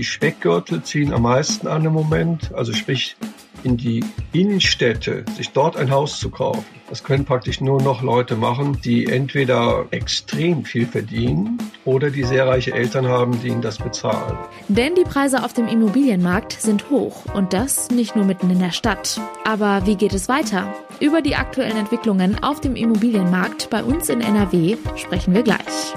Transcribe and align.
Die 0.00 0.04
Speckgürtel 0.04 0.82
ziehen 0.82 1.12
am 1.12 1.20
meisten 1.20 1.68
an 1.68 1.84
im 1.84 1.92
Moment, 1.92 2.54
also 2.54 2.72
sprich 2.72 3.18
in 3.64 3.76
die 3.76 4.02
Innenstädte, 4.32 5.26
sich 5.36 5.50
dort 5.50 5.76
ein 5.76 5.90
Haus 5.90 6.18
zu 6.18 6.30
kaufen. 6.30 6.64
Das 6.88 7.04
können 7.04 7.26
praktisch 7.26 7.60
nur 7.60 7.82
noch 7.82 8.00
Leute 8.00 8.34
machen, 8.34 8.80
die 8.82 9.08
entweder 9.08 9.84
extrem 9.90 10.64
viel 10.64 10.86
verdienen 10.86 11.58
oder 11.84 12.08
die 12.08 12.22
sehr 12.22 12.46
reiche 12.46 12.72
Eltern 12.72 13.08
haben, 13.08 13.38
die 13.42 13.48
ihnen 13.48 13.60
das 13.60 13.76
bezahlen. 13.76 14.38
Denn 14.68 14.94
die 14.94 15.04
Preise 15.04 15.44
auf 15.44 15.52
dem 15.52 15.68
Immobilienmarkt 15.68 16.54
sind 16.58 16.88
hoch 16.88 17.26
und 17.34 17.52
das 17.52 17.90
nicht 17.90 18.16
nur 18.16 18.24
mitten 18.24 18.48
in 18.48 18.58
der 18.58 18.72
Stadt. 18.72 19.20
Aber 19.44 19.84
wie 19.84 19.96
geht 19.96 20.14
es 20.14 20.30
weiter? 20.30 20.74
Über 20.98 21.20
die 21.20 21.36
aktuellen 21.36 21.76
Entwicklungen 21.76 22.42
auf 22.42 22.62
dem 22.62 22.74
Immobilienmarkt 22.74 23.68
bei 23.68 23.84
uns 23.84 24.08
in 24.08 24.22
NRW 24.22 24.78
sprechen 24.96 25.34
wir 25.34 25.42
gleich. 25.42 25.92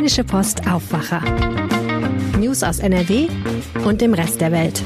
Rheinische 0.00 0.24
Post 0.24 0.66
Aufwacher. 0.66 1.20
News 2.38 2.62
aus 2.62 2.78
NRW 2.78 3.28
und 3.84 4.00
dem 4.00 4.14
Rest 4.14 4.40
der 4.40 4.50
Welt. 4.50 4.82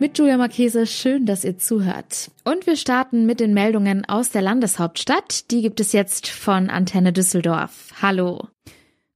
Mit 0.00 0.18
Julia 0.18 0.36
Marchese, 0.36 0.84
schön, 0.84 1.26
dass 1.26 1.44
ihr 1.44 1.56
zuhört. 1.56 2.32
Und 2.42 2.66
wir 2.66 2.74
starten 2.74 3.24
mit 3.24 3.38
den 3.38 3.54
Meldungen 3.54 4.04
aus 4.04 4.30
der 4.30 4.42
Landeshauptstadt. 4.42 5.52
Die 5.52 5.62
gibt 5.62 5.78
es 5.78 5.92
jetzt 5.92 6.26
von 6.26 6.70
Antenne 6.70 7.12
Düsseldorf. 7.12 7.92
Hallo. 8.02 8.48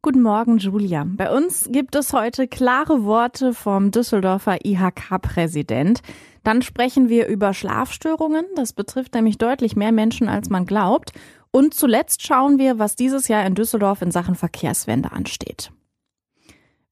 Guten 0.01 0.23
Morgen, 0.23 0.59
Julia. 0.59 1.05
Bei 1.05 1.29
uns 1.37 1.71
gibt 1.73 1.97
es 1.97 2.13
heute 2.13 2.47
klare 2.47 3.05
Worte 3.05 3.53
vom 3.53 3.91
Düsseldorfer 3.91 4.65
IHK-Präsident. 4.65 6.03
Dann 6.45 6.63
sprechen 6.63 7.09
wir 7.09 7.27
über 7.27 7.53
Schlafstörungen. 7.53 8.45
Das 8.55 8.73
betrifft 8.73 9.15
nämlich 9.15 9.39
deutlich 9.39 9.75
mehr 9.75 9.93
Menschen, 9.93 10.29
als 10.29 10.51
man 10.51 10.67
glaubt. 10.67 11.13
Und 11.53 11.75
zuletzt 11.75 12.27
schauen 12.27 12.59
wir, 12.59 12.79
was 12.79 12.97
dieses 12.97 13.29
Jahr 13.29 13.45
in 13.45 13.55
Düsseldorf 13.55 14.01
in 14.01 14.11
Sachen 14.11 14.35
Verkehrswende 14.35 15.13
ansteht. 15.13 15.71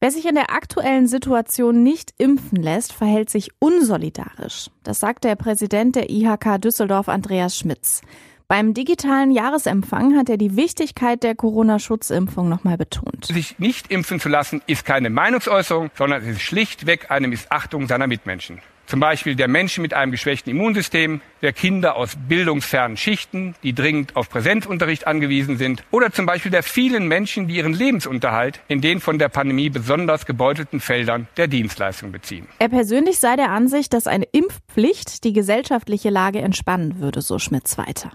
Wer 0.01 0.11
sich 0.11 0.27
in 0.27 0.35
der 0.35 0.51
aktuellen 0.51 1.07
Situation 1.07 1.83
nicht 1.83 2.13
impfen 2.19 2.63
lässt, 2.63 2.93
verhält 2.93 3.31
sich 3.31 3.51
unsolidarisch. 3.59 4.71
Das 4.83 5.01
sagt 5.01 5.25
der 5.25 5.35
Präsident 5.37 5.97
der 5.97 6.11
IHK 6.11 6.61
Düsseldorf, 6.61 7.09
Andreas 7.09 7.59
Schmitz. 7.59 8.03
Beim 8.49 8.75
digitalen 8.75 9.31
Jahresempfang 9.31 10.17
hat 10.17 10.29
er 10.29 10.37
die 10.37 10.57
Wichtigkeit 10.57 11.23
der 11.23 11.35
Corona-Schutzimpfung 11.35 12.49
nochmal 12.49 12.77
betont. 12.77 13.27
Sich 13.27 13.59
nicht 13.59 13.91
impfen 13.91 14.21
zu 14.21 14.29
lassen, 14.29 14.61
ist 14.67 14.85
keine 14.85 15.09
Meinungsäußerung, 15.09 15.91
sondern 15.97 16.23
es 16.23 16.29
ist 16.29 16.43
schlichtweg 16.43 17.11
eine 17.11 17.29
Missachtung 17.29 17.87
seiner 17.87 18.07
Mitmenschen 18.07 18.61
zum 18.91 18.99
Beispiel 18.99 19.37
der 19.37 19.47
Menschen 19.47 19.83
mit 19.83 19.95
einem 19.95 20.11
geschwächten 20.11 20.51
Immunsystem, 20.51 21.21
der 21.43 21.53
Kinder 21.53 21.95
aus 21.95 22.17
bildungsfernen 22.29 22.97
Schichten, 22.97 23.55
die 23.63 23.73
dringend 23.73 24.17
auf 24.17 24.29
Präsenzunterricht 24.29 25.07
angewiesen 25.07 25.59
sind, 25.59 25.85
oder 25.93 26.11
zum 26.11 26.27
Beispiel 26.27 26.51
der 26.51 26.65
vielen 26.65 27.07
Menschen, 27.07 27.47
die 27.47 27.57
ihren 27.57 27.73
Lebensunterhalt 27.73 28.61
in 28.67 28.81
den 28.81 29.01
von 29.01 29.21
der 29.21 29.29
Pandemie 29.29 29.71
besonders 29.71 30.27
gebeutelten 30.27 30.81
Feldern 30.81 31.29
der 31.37 31.47
Dienstleistung 31.47 32.11
beziehen. 32.11 32.49
Er 32.59 32.69
persönlich 32.69 33.21
sei 33.21 33.37
der 33.37 33.51
Ansicht, 33.51 33.93
dass 33.93 34.09
eine 34.09 34.25
Impfpflicht 34.25 35.23
die 35.23 35.33
gesellschaftliche 35.33 36.11
Lage 36.11 36.41
entspannen 36.41 36.99
würde, 36.99 37.23
so 37.23 37.39
Schmitz 37.39 37.79
weiter. 37.79 38.11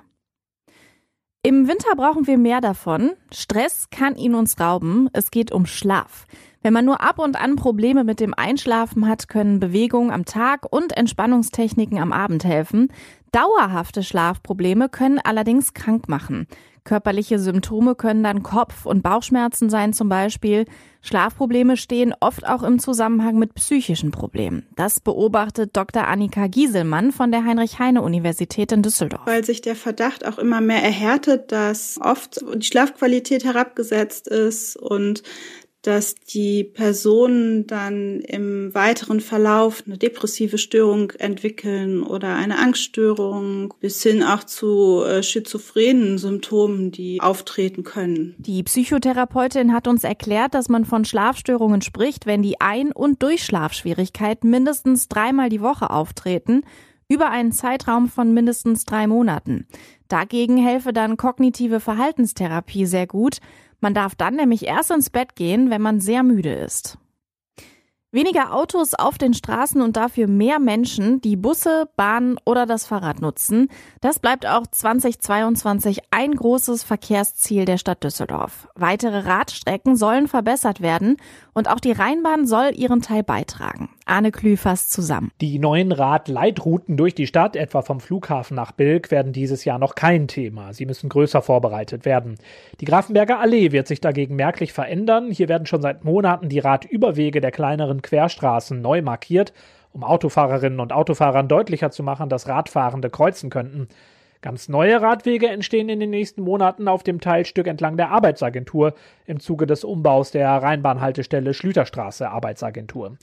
Im 1.41 1.69
Winter 1.69 1.95
brauchen 1.95 2.27
wir 2.27 2.37
mehr 2.37 2.59
davon. 2.59 3.13
Stress 3.31 3.87
kann 3.91 4.15
ihn 4.17 4.35
uns 4.35 4.59
rauben. 4.59 5.09
Es 5.13 5.31
geht 5.31 5.51
um 5.51 5.67
Schlaf. 5.67 6.25
Wenn 6.65 6.73
man 6.73 6.85
nur 6.85 6.99
ab 6.99 7.19
und 7.19 7.39
an 7.39 7.57
Probleme 7.57 8.03
mit 8.03 8.19
dem 8.19 8.33
Einschlafen 8.33 9.07
hat, 9.07 9.27
können 9.27 9.59
Bewegungen 9.59 10.09
am 10.09 10.25
Tag 10.25 10.65
und 10.67 10.97
Entspannungstechniken 10.97 11.99
am 11.99 12.11
Abend 12.11 12.43
helfen. 12.43 12.91
Dauerhafte 13.31 14.01
Schlafprobleme 14.01 14.89
können 14.89 15.19
allerdings 15.23 15.75
krank 15.75 16.09
machen. 16.09 16.47
Körperliche 16.83 17.37
Symptome 17.37 17.93
können 17.93 18.23
dann 18.23 18.41
Kopf- 18.41 18.87
und 18.87 19.03
Bauchschmerzen 19.03 19.69
sein 19.69 19.93
zum 19.93 20.09
Beispiel. 20.09 20.65
Schlafprobleme 21.01 21.77
stehen 21.77 22.15
oft 22.19 22.47
auch 22.47 22.63
im 22.63 22.79
Zusammenhang 22.79 23.37
mit 23.37 23.53
psychischen 23.53 24.09
Problemen. 24.09 24.67
Das 24.75 24.99
beobachtet 24.99 25.77
Dr. 25.77 26.07
Annika 26.07 26.47
Gieselmann 26.47 27.11
von 27.11 27.31
der 27.31 27.45
Heinrich-Heine-Universität 27.45 28.71
in 28.71 28.81
Düsseldorf. 28.81 29.25
Weil 29.25 29.43
sich 29.43 29.61
der 29.61 29.75
Verdacht 29.75 30.25
auch 30.25 30.39
immer 30.39 30.61
mehr 30.61 30.83
erhärtet, 30.83 31.51
dass 31.51 31.99
oft 32.01 32.43
die 32.55 32.65
Schlafqualität 32.65 33.45
herabgesetzt 33.45 34.27
ist 34.27 34.77
und 34.77 35.21
dass 35.85 36.15
die 36.15 36.63
Personen 36.63 37.67
dann 37.67 38.21
im 38.21 38.73
weiteren 38.73 39.21
Verlauf 39.21 39.83
eine 39.85 39.97
depressive 39.97 40.57
Störung 40.57 41.11
entwickeln 41.11 42.01
oder 42.01 42.35
eine 42.35 42.57
Angststörung 42.57 43.73
bis 43.79 44.01
hin 44.01 44.23
auch 44.23 44.43
zu 44.43 45.03
äh, 45.03 45.21
schizophrenen 45.21 46.17
Symptomen, 46.17 46.91
die 46.91 47.21
auftreten 47.21 47.83
können. 47.83 48.35
Die 48.39 48.63
Psychotherapeutin 48.63 49.73
hat 49.73 49.87
uns 49.87 50.03
erklärt, 50.03 50.55
dass 50.55 50.69
man 50.69 50.85
von 50.85 51.05
Schlafstörungen 51.05 51.81
spricht, 51.81 52.25
wenn 52.25 52.41
die 52.41 52.59
Ein- 52.59 52.91
und 52.91 53.21
Durchschlafschwierigkeiten 53.21 54.49
mindestens 54.49 55.07
dreimal 55.07 55.49
die 55.49 55.61
Woche 55.61 55.91
auftreten, 55.91 56.63
über 57.07 57.29
einen 57.29 57.51
Zeitraum 57.51 58.07
von 58.07 58.33
mindestens 58.33 58.85
drei 58.85 59.05
Monaten. 59.05 59.67
Dagegen 60.07 60.57
helfe 60.57 60.93
dann 60.93 61.17
kognitive 61.17 61.79
Verhaltenstherapie 61.79 62.85
sehr 62.85 63.07
gut. 63.07 63.37
Man 63.85 63.93
darf 63.93 64.15
dann 64.15 64.33
nämlich 64.33 64.65
erst 64.65 64.89
ins 64.89 65.11
Bett 65.11 65.35
gehen, 65.35 65.69
wenn 65.69 65.79
man 65.79 65.99
sehr 65.99 66.23
müde 66.23 66.51
ist. 66.51 66.97
Weniger 68.11 68.51
Autos 68.55 68.95
auf 68.95 69.19
den 69.19 69.35
Straßen 69.35 69.79
und 69.79 69.95
dafür 69.95 70.25
mehr 70.25 70.57
Menschen, 70.57 71.21
die 71.21 71.35
Busse, 71.35 71.87
Bahnen 71.95 72.39
oder 72.45 72.65
das 72.65 72.87
Fahrrad 72.87 73.21
nutzen. 73.21 73.67
Das 74.01 74.17
bleibt 74.17 74.47
auch 74.47 74.65
2022 74.65 75.99
ein 76.09 76.31
großes 76.31 76.81
Verkehrsziel 76.81 77.65
der 77.65 77.77
Stadt 77.77 78.03
Düsseldorf. 78.03 78.67
Weitere 78.73 79.19
Radstrecken 79.19 79.95
sollen 79.95 80.27
verbessert 80.27 80.81
werden 80.81 81.17
und 81.53 81.69
auch 81.69 81.79
die 81.79 81.91
Rheinbahn 81.91 82.47
soll 82.47 82.71
ihren 82.73 83.03
Teil 83.03 83.21
beitragen. 83.21 83.94
Arne 84.07 84.31
Klü 84.31 84.55
zusammen. 84.55 85.31
Die 85.41 85.57
neuen 85.57 85.91
Radleitrouten 85.91 86.95
durch 86.95 87.15
die 87.15 87.25
Stadt, 87.25 87.55
etwa 87.55 87.81
vom 87.81 87.99
Flughafen 87.99 88.55
nach 88.55 88.71
Bilk, 88.71 89.09
werden 89.09 89.33
dieses 89.33 89.65
Jahr 89.65 89.79
noch 89.79 89.95
kein 89.95 90.27
Thema. 90.27 90.73
Sie 90.73 90.85
müssen 90.85 91.09
größer 91.09 91.41
vorbereitet 91.41 92.05
werden. 92.05 92.35
Die 92.81 92.85
Grafenberger 92.85 93.39
Allee 93.39 93.71
wird 93.71 93.87
sich 93.87 94.01
dagegen 94.01 94.35
merklich 94.35 94.73
verändern. 94.73 95.31
Hier 95.31 95.49
werden 95.49 95.65
schon 95.65 95.81
seit 95.81 96.03
Monaten 96.03 96.49
die 96.49 96.59
Radüberwege 96.59 97.41
der 97.41 97.51
kleineren 97.51 98.03
Querstraßen 98.03 98.79
neu 98.79 99.01
markiert, 99.01 99.53
um 99.91 100.03
Autofahrerinnen 100.03 100.79
und 100.79 100.93
Autofahrern 100.93 101.47
deutlicher 101.47 101.89
zu 101.89 102.03
machen, 102.03 102.29
dass 102.29 102.47
Radfahrende 102.47 103.09
kreuzen 103.09 103.49
könnten. 103.49 103.87
Ganz 104.41 104.69
neue 104.69 105.01
Radwege 105.01 105.47
entstehen 105.47 105.89
in 105.89 105.99
den 105.99 106.11
nächsten 106.11 106.43
Monaten 106.43 106.87
auf 106.87 107.01
dem 107.01 107.19
Teilstück 107.19 107.65
entlang 107.65 107.97
der 107.97 108.11
Arbeitsagentur 108.11 108.93
im 109.25 109.39
Zuge 109.39 109.65
des 109.65 109.83
Umbaus 109.83 110.29
der 110.29 110.49
Rheinbahnhaltestelle 110.49 111.55
Schlüterstraße 111.55 112.29
Arbeitsagentur. 112.29 113.17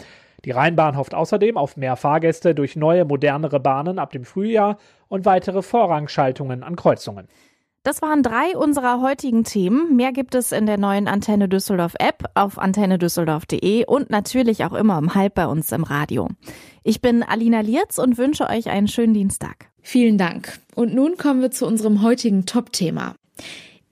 Die 0.45 0.51
Rheinbahn 0.51 0.97
hofft 0.97 1.15
außerdem 1.15 1.57
auf 1.57 1.77
mehr 1.77 1.97
Fahrgäste 1.97 2.55
durch 2.55 2.77
neue, 2.77 3.05
modernere 3.05 3.61
Bahnen 3.61 3.99
ab 3.99 4.11
dem 4.11 4.25
Frühjahr 4.25 4.79
und 5.09 5.25
weitere 5.25 5.63
Vorrangschaltungen 5.63 6.63
an 6.63 6.77
Kreuzungen. 6.77 7.29
Das 7.85 8.01
waren 8.01 8.23
drei 8.23 8.57
unserer 8.57 9.03
heutigen 9.03 9.43
Themen. 9.43 9.97
Mehr 9.97 10.13
gibt 10.13 10.37
es 10.37 10.53
in 10.53 10.67
der 10.67 10.79
neuen 10.79 11.09
Antenne 11.09 11.49
Düsseldorf 11.49 11.95
App 11.99 12.31
auf 12.35 12.57
antennedüsseldorf.de 12.57 13.87
und 13.87 14.09
natürlich 14.09 14.65
auch 14.65 14.73
immer 14.73 14.99
um 14.99 15.17
halb 15.17 15.35
bei 15.35 15.49
uns 15.49 15.73
im 15.73 15.83
Radio. 15.83 16.29
Ich 16.85 17.01
bin 17.01 17.25
Alina 17.25 17.61
Lierz 17.61 17.99
und 17.99 18.19
wünsche 18.19 18.49
euch 18.49 18.71
einen 18.71 18.87
schönen 18.87 19.15
Dienstag. 19.15 19.67
Vielen 19.81 20.17
Dank. 20.17 20.61
Und 20.77 20.95
nun 20.95 21.17
kommen 21.17 21.41
wir 21.41 21.51
zu 21.51 21.67
unserem 21.67 22.03
heutigen 22.03 22.47
Top-Thema. 22.47 23.17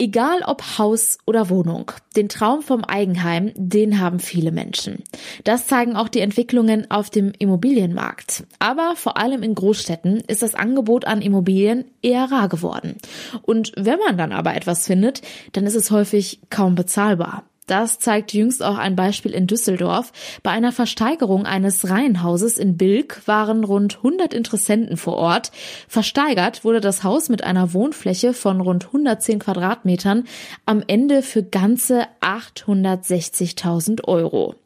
Egal 0.02 0.40
ob 0.46 0.78
Haus 0.78 1.18
oder 1.26 1.50
Wohnung, 1.50 1.92
den 2.16 2.30
Traum 2.30 2.62
vom 2.62 2.84
Eigenheim, 2.84 3.52
den 3.54 4.00
haben 4.00 4.18
viele 4.18 4.50
Menschen. 4.50 5.04
Das 5.44 5.66
zeigen 5.66 5.94
auch 5.94 6.08
die 6.08 6.20
Entwicklungen 6.20 6.90
auf 6.90 7.10
dem 7.10 7.32
Immobilienmarkt. 7.38 8.44
Aber 8.58 8.96
vor 8.96 9.18
allem 9.18 9.42
in 9.42 9.54
Großstädten 9.54 10.22
ist 10.26 10.40
das 10.40 10.54
Angebot 10.54 11.04
an 11.04 11.20
Immobilien 11.20 11.84
eher 12.00 12.32
rar 12.32 12.48
geworden. 12.48 12.96
Und 13.42 13.72
wenn 13.76 13.98
man 13.98 14.16
dann 14.16 14.32
aber 14.32 14.54
etwas 14.54 14.86
findet, 14.86 15.20
dann 15.52 15.66
ist 15.66 15.74
es 15.74 15.90
häufig 15.90 16.40
kaum 16.48 16.76
bezahlbar. 16.76 17.44
Das 17.70 18.00
zeigt 18.00 18.32
jüngst 18.32 18.64
auch 18.64 18.78
ein 18.78 18.96
Beispiel 18.96 19.30
in 19.30 19.46
Düsseldorf. 19.46 20.12
Bei 20.42 20.50
einer 20.50 20.72
Versteigerung 20.72 21.46
eines 21.46 21.88
Reihenhauses 21.88 22.58
in 22.58 22.76
Bilk 22.76 23.22
waren 23.26 23.62
rund 23.62 23.98
100 23.98 24.34
Interessenten 24.34 24.96
vor 24.96 25.14
Ort. 25.14 25.52
Versteigert 25.86 26.64
wurde 26.64 26.80
das 26.80 27.04
Haus 27.04 27.28
mit 27.28 27.44
einer 27.44 27.72
Wohnfläche 27.72 28.34
von 28.34 28.60
rund 28.60 28.86
110 28.86 29.38
Quadratmetern 29.38 30.24
am 30.66 30.82
Ende 30.84 31.22
für 31.22 31.44
ganze 31.44 32.08
860.000 32.20 34.02
Euro. 34.08 34.56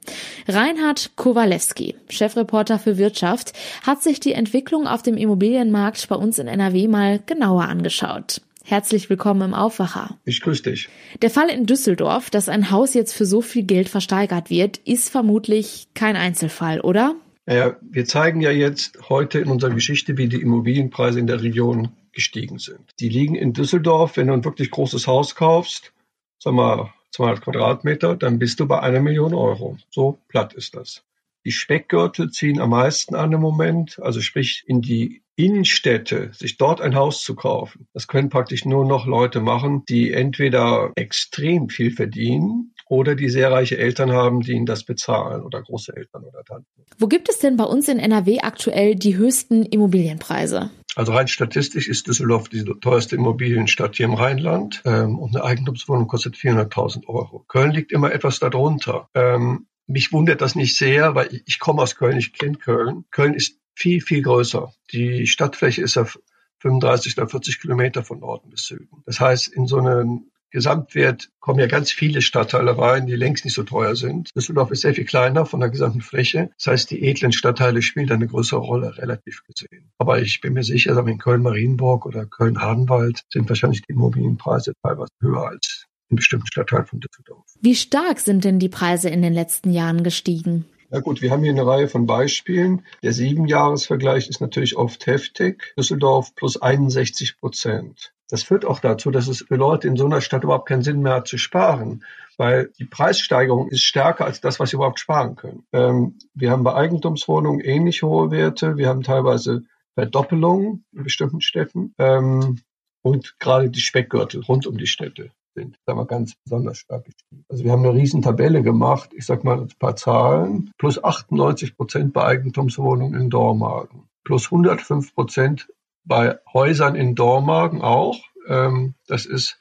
Reinhard 0.48 1.10
Kowalewski, 1.16 1.96
Chefreporter 2.08 2.78
für 2.78 2.96
Wirtschaft, 2.96 3.52
hat 3.86 4.02
sich 4.02 4.18
die 4.18 4.32
Entwicklung 4.32 4.86
auf 4.86 5.02
dem 5.02 5.18
Immobilienmarkt 5.18 6.08
bei 6.08 6.16
uns 6.16 6.38
in 6.38 6.48
NRW 6.48 6.88
mal 6.88 7.20
genauer 7.26 7.64
angeschaut. 7.64 8.40
Herzlich 8.66 9.10
willkommen 9.10 9.42
im 9.42 9.52
Aufwacher. 9.52 10.18
Ich 10.24 10.40
grüße 10.40 10.62
dich. 10.62 10.88
Der 11.20 11.28
Fall 11.28 11.50
in 11.50 11.66
Düsseldorf, 11.66 12.30
dass 12.30 12.48
ein 12.48 12.70
Haus 12.70 12.94
jetzt 12.94 13.12
für 13.12 13.26
so 13.26 13.42
viel 13.42 13.62
Geld 13.62 13.90
versteigert 13.90 14.48
wird, 14.48 14.78
ist 14.78 15.10
vermutlich 15.10 15.88
kein 15.92 16.16
Einzelfall, 16.16 16.80
oder? 16.80 17.14
Naja, 17.44 17.76
wir 17.82 18.06
zeigen 18.06 18.40
ja 18.40 18.50
jetzt 18.50 19.10
heute 19.10 19.38
in 19.38 19.50
unserer 19.50 19.74
Geschichte, 19.74 20.16
wie 20.16 20.28
die 20.28 20.40
Immobilienpreise 20.40 21.20
in 21.20 21.26
der 21.26 21.42
Region 21.42 21.90
gestiegen 22.12 22.58
sind. 22.58 22.94
Die 23.00 23.10
liegen 23.10 23.34
in 23.34 23.52
Düsseldorf, 23.52 24.16
wenn 24.16 24.28
du 24.28 24.32
ein 24.32 24.46
wirklich 24.46 24.70
großes 24.70 25.06
Haus 25.06 25.34
kaufst, 25.34 25.92
sag 26.38 26.54
mal 26.54 26.90
200 27.10 27.42
Quadratmeter, 27.42 28.16
dann 28.16 28.38
bist 28.38 28.60
du 28.60 28.66
bei 28.66 28.80
einer 28.80 29.00
Million 29.00 29.34
Euro. 29.34 29.76
So 29.90 30.20
platt 30.28 30.54
ist 30.54 30.74
das. 30.74 31.04
Die 31.44 31.52
Speckgürtel 31.52 32.30
ziehen 32.30 32.58
am 32.60 32.70
meisten 32.70 33.14
an 33.14 33.30
im 33.30 33.42
Moment, 33.42 34.00
also 34.00 34.22
sprich 34.22 34.64
in 34.66 34.80
die 34.80 35.20
Innenstädte, 35.36 36.30
sich 36.32 36.56
dort 36.56 36.80
ein 36.80 36.94
Haus 36.94 37.22
zu 37.22 37.34
kaufen. 37.34 37.88
Das 37.92 38.06
können 38.06 38.28
praktisch 38.28 38.64
nur 38.64 38.84
noch 38.86 39.06
Leute 39.06 39.40
machen, 39.40 39.84
die 39.88 40.12
entweder 40.12 40.92
extrem 40.94 41.68
viel 41.68 41.90
verdienen 41.90 42.74
oder 42.88 43.14
die 43.14 43.28
sehr 43.28 43.50
reiche 43.50 43.78
Eltern 43.78 44.12
haben, 44.12 44.40
die 44.40 44.52
ihnen 44.52 44.66
das 44.66 44.84
bezahlen 44.84 45.42
oder 45.42 45.62
Großeltern 45.62 46.22
oder 46.22 46.44
Tanten. 46.44 46.68
Wo 46.98 47.08
gibt 47.08 47.28
es 47.28 47.38
denn 47.38 47.56
bei 47.56 47.64
uns 47.64 47.88
in 47.88 47.98
NRW 47.98 48.40
aktuell 48.40 48.94
die 48.94 49.16
höchsten 49.16 49.64
Immobilienpreise? 49.64 50.70
Also 50.96 51.12
rein 51.12 51.26
statistisch 51.26 51.88
ist 51.88 52.06
Düsseldorf 52.06 52.48
die 52.48 52.64
teuerste 52.80 53.16
Immobilienstadt 53.16 53.96
hier 53.96 54.06
im 54.06 54.14
Rheinland 54.14 54.82
ähm, 54.84 55.18
und 55.18 55.34
eine 55.34 55.44
Eigentumswohnung 55.44 56.06
kostet 56.06 56.36
400.000 56.36 57.08
Euro. 57.08 57.44
Köln 57.48 57.72
liegt 57.72 57.90
immer 57.90 58.12
etwas 58.12 58.38
darunter. 58.38 59.08
Ähm, 59.14 59.66
mich 59.86 60.12
wundert 60.12 60.40
das 60.40 60.54
nicht 60.54 60.76
sehr, 60.76 61.14
weil 61.14 61.34
ich, 61.34 61.42
ich 61.46 61.58
komme 61.58 61.82
aus 61.82 61.96
Köln, 61.96 62.16
ich 62.16 62.32
kenne 62.32 62.56
Köln. 62.56 63.04
Köln 63.10 63.34
ist 63.34 63.58
viel, 63.74 64.00
viel 64.00 64.22
größer. 64.22 64.72
Die 64.92 65.26
Stadtfläche 65.26 65.82
ist 65.82 65.96
auf 65.96 66.18
35 66.60 67.18
oder 67.18 67.28
40 67.28 67.60
Kilometer 67.60 68.04
von 68.04 68.20
Norden 68.20 68.50
bis 68.50 68.66
Süden. 68.66 69.02
Das 69.06 69.20
heißt, 69.20 69.48
in 69.48 69.66
so 69.66 69.78
einem 69.78 70.30
Gesamtwert 70.54 71.30
kommen 71.40 71.58
ja 71.58 71.66
ganz 71.66 71.90
viele 71.90 72.22
Stadtteile 72.22 72.78
rein, 72.78 73.06
die 73.06 73.16
längst 73.16 73.44
nicht 73.44 73.54
so 73.54 73.64
teuer 73.64 73.96
sind. 73.96 74.30
Düsseldorf 74.36 74.70
ist 74.70 74.82
sehr 74.82 74.94
viel 74.94 75.04
kleiner 75.04 75.46
von 75.46 75.58
der 75.58 75.68
gesamten 75.68 76.00
Fläche. 76.00 76.50
Das 76.56 76.68
heißt, 76.68 76.90
die 76.92 77.02
edlen 77.02 77.32
Stadtteile 77.32 77.82
spielen 77.82 78.10
eine 78.12 78.28
größere 78.28 78.60
Rolle, 78.60 78.96
relativ 78.96 79.42
gesehen. 79.42 79.90
Aber 79.98 80.22
ich 80.22 80.40
bin 80.40 80.52
mir 80.52 80.62
sicher, 80.62 80.96
in 81.04 81.18
Köln-Marienburg 81.18 82.06
oder 82.06 82.24
Köln-Hardenwald 82.24 83.22
sind 83.30 83.48
wahrscheinlich 83.48 83.82
die 83.82 83.94
Immobilienpreise 83.94 84.74
teilweise 84.80 85.10
höher 85.20 85.48
als 85.48 85.86
in 86.08 86.16
bestimmten 86.16 86.46
Stadtteilen 86.46 86.86
von 86.86 87.00
Düsseldorf. 87.00 87.44
Wie 87.60 87.74
stark 87.74 88.20
sind 88.20 88.44
denn 88.44 88.60
die 88.60 88.68
Preise 88.68 89.08
in 89.08 89.22
den 89.22 89.34
letzten 89.34 89.72
Jahren 89.72 90.04
gestiegen? 90.04 90.66
Na 90.94 91.00
gut, 91.00 91.22
wir 91.22 91.32
haben 91.32 91.42
hier 91.42 91.50
eine 91.50 91.66
Reihe 91.66 91.88
von 91.88 92.06
Beispielen. 92.06 92.86
Der 93.02 93.12
Siebenjahresvergleich 93.12 94.28
ist 94.28 94.40
natürlich 94.40 94.76
oft 94.76 95.08
heftig. 95.08 95.74
Düsseldorf 95.76 96.36
plus 96.36 96.62
61 96.62 97.36
Prozent. 97.40 98.14
Das 98.28 98.44
führt 98.44 98.64
auch 98.64 98.78
dazu, 98.78 99.10
dass 99.10 99.26
es 99.26 99.42
für 99.42 99.56
Leute 99.56 99.88
in 99.88 99.96
so 99.96 100.04
einer 100.04 100.20
Stadt 100.20 100.44
überhaupt 100.44 100.68
keinen 100.68 100.82
Sinn 100.82 101.02
mehr 101.02 101.14
hat 101.14 101.26
zu 101.26 101.36
sparen, 101.36 102.04
weil 102.36 102.70
die 102.78 102.84
Preissteigerung 102.84 103.70
ist 103.70 103.82
stärker 103.82 104.24
als 104.24 104.40
das, 104.40 104.60
was 104.60 104.70
sie 104.70 104.76
überhaupt 104.76 105.00
sparen 105.00 105.34
können. 105.34 105.66
Ähm, 105.72 106.16
wir 106.32 106.52
haben 106.52 106.62
bei 106.62 106.74
Eigentumswohnungen 106.74 107.58
ähnlich 107.58 108.04
hohe 108.04 108.30
Werte. 108.30 108.76
Wir 108.76 108.88
haben 108.88 109.02
teilweise 109.02 109.64
Verdoppelungen 109.94 110.84
in 110.92 111.02
bestimmten 111.02 111.40
Städten 111.40 111.92
ähm, 111.98 112.60
und 113.02 113.34
gerade 113.40 113.68
die 113.68 113.80
Speckgürtel 113.80 114.44
rund 114.44 114.68
um 114.68 114.78
die 114.78 114.86
Städte 114.86 115.32
sind, 115.54 115.78
sagen 115.86 115.98
wir, 115.98 116.06
ganz 116.06 116.34
besonders 116.34 116.78
stark 116.78 117.04
gestiegen. 117.04 117.44
Also 117.48 117.64
wir 117.64 117.72
haben 117.72 117.84
eine 117.84 117.94
riesen 117.94 118.22
Tabelle 118.22 118.62
gemacht, 118.62 119.10
ich 119.14 119.24
sag 119.26 119.44
mal 119.44 119.60
ein 119.60 119.68
paar 119.78 119.96
Zahlen, 119.96 120.72
plus 120.78 121.02
98 121.02 121.76
Prozent 121.76 122.12
bei 122.12 122.24
Eigentumswohnungen 122.24 123.20
in 123.20 123.30
Dormagen, 123.30 124.08
plus 124.24 124.46
105 124.46 125.14
Prozent 125.14 125.68
bei 126.04 126.38
Häusern 126.52 126.96
in 126.96 127.14
Dormagen 127.14 127.82
auch. 127.82 128.20
Ähm, 128.46 128.94
das 129.06 129.26
ist 129.26 129.58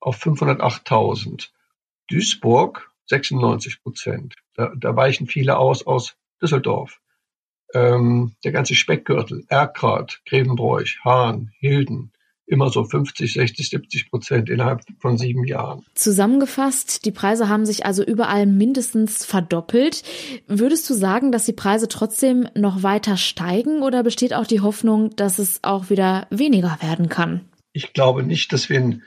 auf 0.00 0.16
508.000. 0.16 1.50
Duisburg 2.08 2.90
96 3.06 3.82
Prozent. 3.82 4.34
Da, 4.54 4.72
da 4.76 4.96
weichen 4.96 5.26
viele 5.26 5.58
aus 5.58 5.86
aus 5.86 6.16
Düsseldorf. 6.40 7.00
Ähm, 7.74 8.34
der 8.44 8.52
ganze 8.52 8.74
Speckgürtel, 8.74 9.44
Erkrath, 9.48 10.20
Grevenbroich, 10.26 10.98
Hahn, 11.04 11.50
Hilden, 11.58 12.12
immer 12.46 12.70
so 12.70 12.84
50, 12.84 13.32
60, 13.32 13.70
70 13.70 14.10
Prozent 14.10 14.50
innerhalb 14.50 14.82
von 15.00 15.16
sieben 15.16 15.44
Jahren. 15.44 15.84
Zusammengefasst, 15.94 17.04
die 17.04 17.10
Preise 17.10 17.48
haben 17.48 17.64
sich 17.64 17.86
also 17.86 18.04
überall 18.04 18.46
mindestens 18.46 19.24
verdoppelt. 19.24 20.02
Würdest 20.46 20.88
du 20.90 20.94
sagen, 20.94 21.32
dass 21.32 21.46
die 21.46 21.52
Preise 21.52 21.88
trotzdem 21.88 22.48
noch 22.54 22.82
weiter 22.82 23.16
steigen 23.16 23.82
oder 23.82 24.02
besteht 24.02 24.34
auch 24.34 24.46
die 24.46 24.60
Hoffnung, 24.60 25.14
dass 25.16 25.38
es 25.38 25.60
auch 25.62 25.90
wieder 25.90 26.26
weniger 26.30 26.78
werden 26.80 27.08
kann? 27.08 27.42
Ich 27.72 27.92
glaube 27.94 28.22
nicht, 28.22 28.52
dass 28.52 28.68
wir 28.68 28.78
einen 28.78 29.02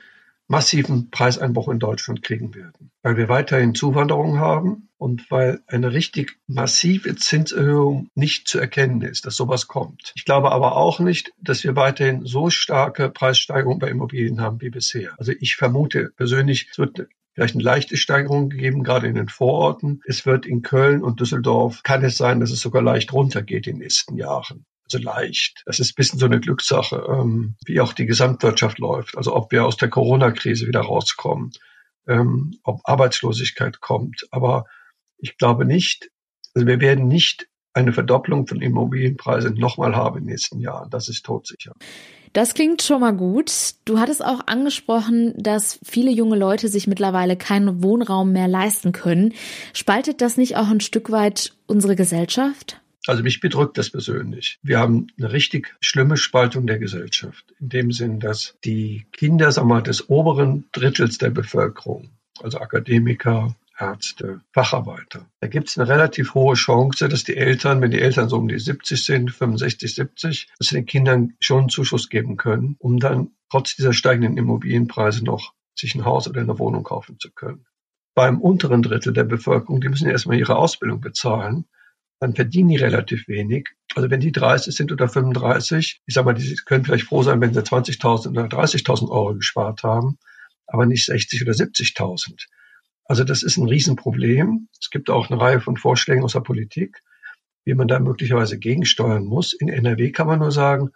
massiven 0.48 1.10
Preiseinbruch 1.10 1.68
in 1.68 1.78
Deutschland 1.78 2.22
kriegen 2.22 2.54
werden, 2.54 2.90
weil 3.02 3.16
wir 3.16 3.28
weiterhin 3.28 3.74
Zuwanderung 3.74 4.38
haben 4.38 4.88
und 4.96 5.30
weil 5.30 5.60
eine 5.66 5.92
richtig 5.92 6.38
massive 6.46 7.16
Zinserhöhung 7.16 8.08
nicht 8.14 8.48
zu 8.48 8.58
erkennen 8.58 9.02
ist, 9.02 9.26
dass 9.26 9.36
sowas 9.36 9.66
kommt. 9.66 10.12
Ich 10.14 10.24
glaube 10.24 10.52
aber 10.52 10.76
auch 10.76 11.00
nicht, 11.00 11.32
dass 11.40 11.64
wir 11.64 11.76
weiterhin 11.76 12.24
so 12.24 12.50
starke 12.50 13.10
Preissteigerungen 13.10 13.78
bei 13.78 13.90
Immobilien 13.90 14.40
haben 14.40 14.60
wie 14.60 14.70
bisher. 14.70 15.14
Also 15.18 15.32
ich 15.38 15.56
vermute 15.56 16.12
persönlich, 16.16 16.68
es 16.70 16.78
wird 16.78 17.08
vielleicht 17.34 17.54
eine 17.54 17.64
leichte 17.64 17.96
Steigerung 17.96 18.48
gegeben, 18.48 18.82
gerade 18.82 19.08
in 19.08 19.14
den 19.14 19.28
Vororten. 19.28 20.00
Es 20.06 20.24
wird 20.24 20.46
in 20.46 20.62
Köln 20.62 21.02
und 21.02 21.20
Düsseldorf, 21.20 21.82
kann 21.82 22.02
es 22.02 22.16
sein, 22.16 22.40
dass 22.40 22.50
es 22.50 22.60
sogar 22.60 22.82
leicht 22.82 23.12
runtergeht 23.12 23.66
in 23.66 23.74
den 23.74 23.82
nächsten 23.82 24.16
Jahren 24.16 24.64
also 24.92 25.02
leicht. 25.02 25.62
Das 25.66 25.80
ist 25.80 25.92
ein 25.92 25.96
bisschen 25.96 26.18
so 26.18 26.26
eine 26.26 26.40
Glückssache, 26.40 27.04
ähm, 27.08 27.56
wie 27.64 27.80
auch 27.80 27.92
die 27.92 28.06
Gesamtwirtschaft 28.06 28.78
läuft. 28.78 29.16
Also 29.16 29.34
ob 29.34 29.52
wir 29.52 29.64
aus 29.64 29.76
der 29.76 29.88
Corona-Krise 29.88 30.66
wieder 30.66 30.80
rauskommen, 30.80 31.52
ähm, 32.06 32.58
ob 32.62 32.80
Arbeitslosigkeit 32.84 33.80
kommt. 33.80 34.26
Aber 34.30 34.64
ich 35.18 35.38
glaube 35.38 35.64
nicht, 35.64 36.10
also 36.54 36.66
wir 36.66 36.80
werden 36.80 37.08
nicht 37.08 37.48
eine 37.72 37.92
Verdopplung 37.92 38.46
von 38.46 38.62
Immobilienpreisen 38.62 39.54
nochmal 39.54 39.94
haben 39.94 40.18
in 40.18 40.24
den 40.24 40.30
nächsten 40.30 40.60
Jahren. 40.60 40.88
Das 40.90 41.08
ist 41.08 41.26
todsicher. 41.26 41.72
Das 42.32 42.54
klingt 42.54 42.82
schon 42.82 43.00
mal 43.00 43.14
gut. 43.14 43.50
Du 43.84 43.98
hattest 43.98 44.24
auch 44.24 44.46
angesprochen, 44.46 45.34
dass 45.36 45.78
viele 45.84 46.10
junge 46.10 46.36
Leute 46.36 46.68
sich 46.68 46.86
mittlerweile 46.86 47.36
keinen 47.36 47.82
Wohnraum 47.82 48.32
mehr 48.32 48.48
leisten 48.48 48.92
können. 48.92 49.34
Spaltet 49.72 50.20
das 50.20 50.36
nicht 50.36 50.56
auch 50.56 50.68
ein 50.68 50.80
Stück 50.80 51.10
weit 51.10 51.54
unsere 51.66 51.96
Gesellschaft? 51.96 52.80
Also 53.06 53.22
mich 53.22 53.40
bedrückt 53.40 53.78
das 53.78 53.90
persönlich. 53.90 54.58
Wir 54.62 54.78
haben 54.80 55.06
eine 55.18 55.32
richtig 55.32 55.76
schlimme 55.80 56.16
Spaltung 56.16 56.66
der 56.66 56.78
Gesellschaft. 56.78 57.54
In 57.60 57.68
dem 57.68 57.92
Sinn, 57.92 58.20
dass 58.20 58.56
die 58.64 59.06
Kinder, 59.12 59.52
sagen 59.52 59.68
wir 59.68 59.74
mal, 59.76 59.82
des 59.82 60.08
oberen 60.08 60.64
Drittels 60.72 61.18
der 61.18 61.30
Bevölkerung, 61.30 62.10
also 62.42 62.58
Akademiker, 62.58 63.54
Ärzte, 63.78 64.40
Facharbeiter. 64.52 65.28
Da 65.40 65.48
gibt 65.48 65.68
es 65.68 65.78
eine 65.78 65.88
relativ 65.88 66.34
hohe 66.34 66.54
Chance, 66.54 67.08
dass 67.08 67.24
die 67.24 67.36
Eltern, 67.36 67.80
wenn 67.80 67.90
die 67.90 68.00
Eltern 68.00 68.28
so 68.28 68.36
um 68.36 68.48
die 68.48 68.58
70 68.58 69.04
sind, 69.04 69.30
65, 69.30 69.94
70, 69.94 70.48
dass 70.58 70.68
sie 70.68 70.76
den 70.76 70.86
Kindern 70.86 71.34
schon 71.40 71.60
einen 71.60 71.68
Zuschuss 71.68 72.08
geben 72.08 72.36
können, 72.36 72.76
um 72.78 72.98
dann 72.98 73.32
trotz 73.50 73.76
dieser 73.76 73.92
steigenden 73.92 74.38
Immobilienpreise 74.38 75.24
noch 75.24 75.52
sich 75.78 75.94
ein 75.94 76.06
Haus 76.06 76.26
oder 76.26 76.40
eine 76.40 76.58
Wohnung 76.58 76.84
kaufen 76.84 77.18
zu 77.20 77.30
können. 77.30 77.66
Beim 78.14 78.40
unteren 78.40 78.82
Drittel 78.82 79.12
der 79.12 79.24
Bevölkerung, 79.24 79.82
die 79.82 79.90
müssen 79.90 80.08
erstmal 80.08 80.38
ihre 80.38 80.56
Ausbildung 80.56 81.02
bezahlen 81.02 81.66
dann 82.18 82.34
verdienen 82.34 82.70
die 82.70 82.76
relativ 82.76 83.28
wenig. 83.28 83.68
Also 83.94 84.10
wenn 84.10 84.20
die 84.20 84.32
30 84.32 84.74
sind 84.74 84.92
oder 84.92 85.08
35, 85.08 86.00
ich 86.04 86.14
sag 86.14 86.24
mal, 86.24 86.34
die 86.34 86.56
können 86.64 86.84
vielleicht 86.84 87.04
froh 87.04 87.22
sein, 87.22 87.40
wenn 87.40 87.52
sie 87.52 87.60
20.000 87.60 88.30
oder 88.30 88.44
30.000 88.44 89.10
Euro 89.10 89.34
gespart 89.34 89.82
haben, 89.82 90.18
aber 90.66 90.86
nicht 90.86 91.04
60 91.04 91.42
oder 91.42 91.52
70.000. 91.52 92.46
Also 93.04 93.24
das 93.24 93.42
ist 93.42 93.56
ein 93.56 93.68
Riesenproblem. 93.68 94.68
Es 94.80 94.90
gibt 94.90 95.10
auch 95.10 95.30
eine 95.30 95.40
Reihe 95.40 95.60
von 95.60 95.76
Vorschlägen 95.76 96.24
aus 96.24 96.32
der 96.32 96.40
Politik, 96.40 97.02
wie 97.64 97.74
man 97.74 97.88
da 97.88 97.98
möglicherweise 98.00 98.58
gegensteuern 98.58 99.24
muss. 99.24 99.52
In 99.52 99.68
NRW 99.68 100.10
kann 100.10 100.26
man 100.26 100.40
nur 100.40 100.52
sagen, 100.52 100.90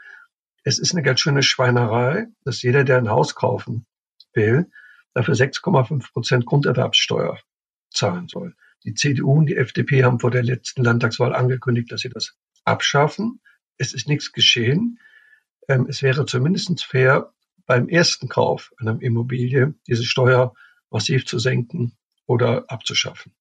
es 0.65 0.79
ist 0.79 0.93
eine 0.93 1.03
ganz 1.03 1.21
schöne 1.21 1.43
Schweinerei, 1.43 2.27
dass 2.45 2.63
jeder, 2.63 2.85
der 2.85 2.99
ein 2.99 3.09
Haus 3.09 3.35
kaufen 3.35 3.87
will, 4.35 4.71
dafür 5.15 5.35
6,5 5.35 6.13
Prozent 6.13 6.47
Grunderwerbssteuer 6.47 7.39
zahlen 7.91 8.29
soll. 8.29 8.55
Die 8.85 8.95
CDU 8.95 9.39
und 9.39 9.47
die 9.47 9.57
FDP 9.57 10.05
haben 10.05 10.21
vor 10.21 10.31
der 10.31 10.43
letzten 10.43 10.83
Landtagswahl 10.83 11.35
angekündigt, 11.35 11.93
dass 11.93 12.01
sie 12.01 12.09
das 12.09 12.37
abschaffen. 12.65 13.41
Es 13.77 13.93
ist 13.93 14.09
nichts 14.09 14.33
geschehen. 14.33 14.99
Ähm, 15.69 15.87
es 15.89 16.03
wäre 16.03 16.27
zumindest 16.27 16.85
fair, 16.85 17.33
beim 17.67 17.89
ersten 17.89 18.29
Kauf 18.29 18.73
einer 18.79 19.01
Immobilie 19.01 19.75
diese 19.87 20.05
Steuer 20.05 20.55
massiv 20.91 21.27
zu 21.27 21.39
senken 21.39 21.93
oder 22.27 22.65
abzuschaffen. 22.69 23.33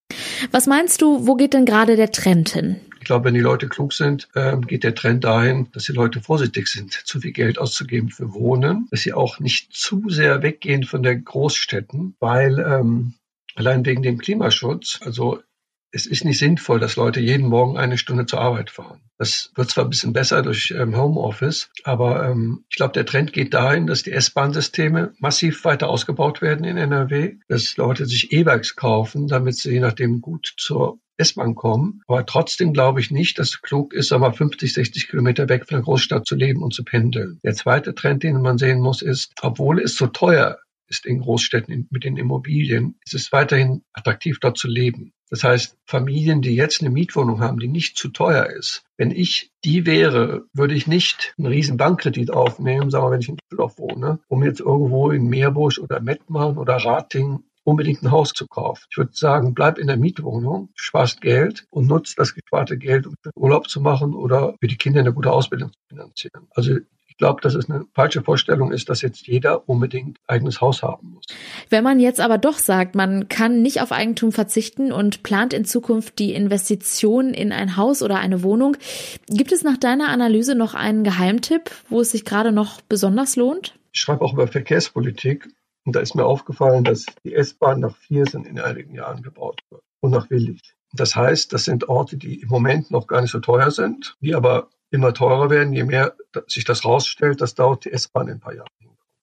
Was 0.52 0.68
meinst 0.68 1.02
du, 1.02 1.28
wo 1.28 1.36
geht 1.36 1.54
denn 1.54 1.66
gerade 1.66 1.96
der 1.96 2.12
Trend 2.12 2.50
hin? 2.50 2.78
Ich 3.00 3.06
glaube, 3.06 3.26
wenn 3.26 3.34
die 3.34 3.40
Leute 3.40 3.70
klug 3.70 3.94
sind, 3.94 4.28
ähm, 4.36 4.68
geht 4.68 4.84
der 4.84 4.94
Trend 4.94 5.24
dahin, 5.24 5.70
dass 5.72 5.86
die 5.86 5.94
Leute 5.94 6.22
vorsichtig 6.22 6.68
sind, 6.68 6.92
zu 6.92 7.22
viel 7.22 7.32
Geld 7.32 7.58
auszugeben 7.58 8.10
für 8.10 8.34
Wohnen, 8.34 8.88
dass 8.92 9.02
sie 9.02 9.14
auch 9.14 9.40
nicht 9.40 9.74
zu 9.74 10.10
sehr 10.10 10.42
weggehen 10.44 10.84
von 10.84 11.02
der 11.02 11.16
Großstädten, 11.16 12.16
weil 12.20 12.60
ähm, 12.60 13.14
Allein 13.56 13.86
wegen 13.86 14.04
dem 14.04 14.18
Klimaschutz. 14.18 15.00
Also 15.04 15.40
es 15.92 16.06
ist 16.06 16.24
nicht 16.24 16.38
sinnvoll, 16.38 16.80
dass 16.80 16.96
Leute 16.96 17.20
jeden 17.20 17.48
Morgen 17.48 17.78
eine 17.78 17.98
Stunde 17.98 18.26
zur 18.26 18.42
Arbeit 18.42 18.70
fahren. 18.70 19.02
Das 19.18 19.52
wird 19.56 19.72
zwar 19.72 19.86
ein 19.86 19.90
bisschen 19.90 20.14
besser 20.14 20.42
durch 20.44 20.72
ähm, 20.78 20.96
Homeoffice, 20.96 21.70
aber 21.84 22.30
ähm, 22.30 22.64
ich 22.70 22.78
glaube, 22.78 22.94
der 22.94 23.06
Trend 23.06 23.34
geht 23.34 23.54
dahin, 23.54 23.88
dass 23.88 24.04
die 24.04 24.12
S-Bahn-Systeme 24.12 25.14
massiv 25.20 25.66
weiter 25.66 25.90
ausgebaut 25.90 26.42
werden 26.42 26.64
in 26.64 26.78
NRW, 26.78 27.38
dass 27.48 27.76
Leute 27.78 28.06
sich 28.06 28.32
E-Bikes 28.32 28.76
kaufen, 28.76 29.28
damit 29.28 29.56
sie 29.56 29.72
je 29.72 29.80
nachdem 29.80 30.22
gut 30.22 30.54
zur 30.58 31.00
S-Bahn 31.18 31.56
kommen. 31.56 32.02
Aber 32.08 32.26
trotzdem 32.26 32.72
glaube 32.72 33.02
ich 33.02 33.12
nicht, 33.12 33.40
dass 33.40 33.50
es 33.50 33.62
klug 33.62 33.94
ist, 33.94 34.12
aber 34.12 34.32
50, 34.32 34.74
60 34.74 35.10
Kilometer 35.10 35.50
weg 35.50 35.68
von 35.68 35.78
der 35.78 35.84
Großstadt 35.84 36.26
zu 36.26 36.36
leben 36.36 36.64
und 36.64 36.74
zu 36.74 36.84
pendeln. 36.84 37.40
Der 37.44 37.56
zweite 37.56 37.94
Trend, 37.96 38.24
den 38.24 38.42
man 38.42 38.58
sehen 38.58 38.80
muss, 38.80 39.02
ist, 39.02 39.34
obwohl 39.42 39.82
es 39.82 39.96
so 39.96 40.08
teuer 40.08 40.60
ist 40.90 41.06
in 41.06 41.20
Großstädten 41.20 41.88
mit 41.90 42.04
den 42.04 42.18
Immobilien, 42.18 42.96
ist 43.06 43.14
es 43.14 43.32
weiterhin 43.32 43.84
attraktiv, 43.94 44.40
dort 44.40 44.58
zu 44.58 44.68
leben. 44.68 45.14
Das 45.30 45.44
heißt, 45.44 45.78
Familien, 45.86 46.42
die 46.42 46.56
jetzt 46.56 46.82
eine 46.82 46.90
Mietwohnung 46.90 47.40
haben, 47.40 47.60
die 47.60 47.68
nicht 47.68 47.98
zu 47.98 48.10
teuer 48.10 48.48
ist, 48.48 48.84
wenn 48.98 49.12
ich 49.12 49.52
die 49.64 49.86
wäre, 49.86 50.46
würde 50.54 50.74
ich 50.74 50.88
nicht 50.88 51.36
einen 51.38 51.48
riesen 51.48 51.78
Bankkredit 51.78 52.32
aufnehmen, 52.32 52.90
sagen 52.90 53.06
wir, 53.06 53.12
wenn 53.12 53.22
ich 53.22 53.30
in 53.30 53.38
Düsseldorf 53.38 53.78
wohne, 53.78 54.20
um 54.28 54.44
jetzt 54.44 54.60
irgendwo 54.60 55.12
in 55.12 55.28
Meerbusch 55.28 55.78
oder 55.80 56.00
Mettmann 56.00 56.58
oder 56.58 56.78
Rating 56.78 57.44
unbedingt 57.64 58.02
ein 58.02 58.12
Haus 58.12 58.34
zu 58.34 58.48
kaufen. 58.48 58.84
Ich 58.90 58.98
würde 58.98 59.12
sagen, 59.14 59.54
bleib 59.54 59.78
in 59.78 59.88
der 59.88 59.98
Mietwohnung, 59.98 60.70
sparst 60.74 61.22
Geld 61.22 61.68
und 61.70 61.88
nutzt 61.88 62.18
das 62.18 62.34
gesparte 62.34 62.78
Geld, 62.78 63.06
um 63.06 63.16
Urlaub 63.36 63.70
zu 63.70 63.82
machen 63.82 64.16
oder 64.16 64.56
für 64.60 64.68
die 64.68 64.78
Kinder 64.78 65.02
eine 65.02 65.14
gute 65.14 65.32
Ausbildung 65.32 65.72
zu 65.72 65.80
finanzieren. 65.90 66.48
Also 66.52 66.78
glaube, 67.20 67.42
dass 67.42 67.54
es 67.54 67.70
eine 67.70 67.86
falsche 67.94 68.24
Vorstellung 68.24 68.72
ist, 68.72 68.90
dass 68.90 69.02
jetzt 69.04 69.28
jeder 69.28 69.70
unbedingt 69.70 70.18
eigenes 70.26 70.62
Haus 70.62 70.82
haben 70.82 71.12
muss. 71.12 71.26
Wenn 71.70 71.84
man 71.84 72.00
jetzt 72.00 72.20
aber 72.20 72.40
doch 72.40 72.58
sagt, 72.58 72.96
man 72.96 73.30
kann 73.30 73.62
nicht 73.62 73.82
auf 73.82 73.92
Eigentum 73.92 74.32
verzichten 74.32 74.92
und 74.92 75.22
plant 75.22 75.54
in 75.54 75.66
Zukunft 75.66 76.18
die 76.18 76.34
Investition 76.34 77.34
in 77.36 77.52
ein 77.52 77.78
Haus 77.78 78.02
oder 78.02 78.18
eine 78.18 78.42
Wohnung, 78.42 78.76
gibt 79.28 79.52
es 79.52 79.64
nach 79.64 79.78
deiner 79.78 80.10
Analyse 80.10 80.56
noch 80.56 80.74
einen 80.74 81.04
Geheimtipp, 81.04 81.70
wo 81.90 82.02
es 82.02 82.12
sich 82.12 82.26
gerade 82.26 82.52
noch 82.52 82.82
besonders 82.82 83.36
lohnt? 83.36 83.76
Ich 83.92 84.00
schreibe 84.00 84.24
auch 84.24 84.34
über 84.34 84.48
Verkehrspolitik 84.48 85.48
und 85.86 85.96
da 85.96 86.00
ist 86.00 86.16
mir 86.16 86.26
aufgefallen, 86.26 86.84
dass 86.84 87.06
die 87.24 87.36
S-Bahn 87.36 87.82
nach 87.82 87.96
Viersen 87.98 88.46
in 88.46 88.60
einigen 88.60 88.96
Jahren 88.96 89.22
gebaut 89.22 89.62
wird 89.70 89.84
und 90.00 90.12
nach 90.12 90.30
Willig. 90.30 90.62
Das 90.94 91.16
heißt, 91.16 91.54
das 91.54 91.66
sind 91.66 91.88
Orte, 91.90 92.18
die 92.18 92.42
im 92.42 92.50
Moment 92.50 92.90
noch 92.92 93.08
gar 93.08 93.22
nicht 93.22 93.32
so 93.32 93.40
teuer 93.40 93.70
sind, 93.72 94.16
die 94.22 94.34
aber 94.34 94.70
immer 94.92 95.14
teurer 95.14 95.50
werden, 95.50 95.74
je 95.74 95.84
mehr 95.84 96.16
sich 96.48 96.66
das 96.66 96.86
rausstellt, 96.86 97.42
das 97.42 97.56
dauert 97.56 97.86
die 97.86 97.92
S-Bahn 97.92 98.28
in 98.28 98.34
ein 98.36 98.40
paar 98.40 98.56
Jahren. 98.56 98.68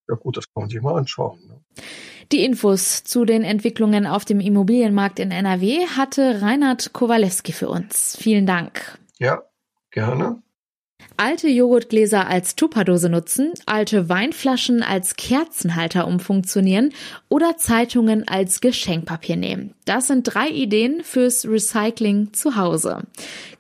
Ja 0.08 0.14
gut, 0.14 0.37
das 0.37 0.44
kann 0.52 0.62
man 0.62 0.70
sich 0.70 0.80
mal 0.80 0.96
anschauen. 0.96 1.40
Ne? 1.49 1.61
Die 2.32 2.44
Infos 2.44 3.04
zu 3.04 3.25
den 3.25 3.42
Entwicklungen 3.42 4.06
auf 4.06 4.25
dem 4.25 4.40
Immobilienmarkt 4.40 5.18
in 5.18 5.30
NRW 5.30 5.87
hatte 5.96 6.42
Reinhard 6.42 6.92
Kowalewski 6.92 7.52
für 7.52 7.68
uns. 7.68 8.16
Vielen 8.20 8.46
Dank. 8.46 8.99
Ja, 9.18 9.42
gerne. 9.90 10.42
Alte 11.16 11.48
Joghurtgläser 11.48 12.26
als 12.26 12.56
Tupperdose 12.56 13.08
nutzen, 13.08 13.52
alte 13.64 14.08
Weinflaschen 14.08 14.82
als 14.82 15.16
Kerzenhalter 15.16 16.06
umfunktionieren 16.06 16.92
oder 17.28 17.56
Zeitungen 17.56 18.28
als 18.28 18.60
Geschenkpapier 18.60 19.36
nehmen. 19.36 19.72
Das 19.86 20.08
sind 20.08 20.25
drei 20.25 20.48
Ideen 20.48 21.02
fürs 21.02 21.46
Recycling 21.46 22.32
zu 22.32 22.56
Hause. 22.56 23.04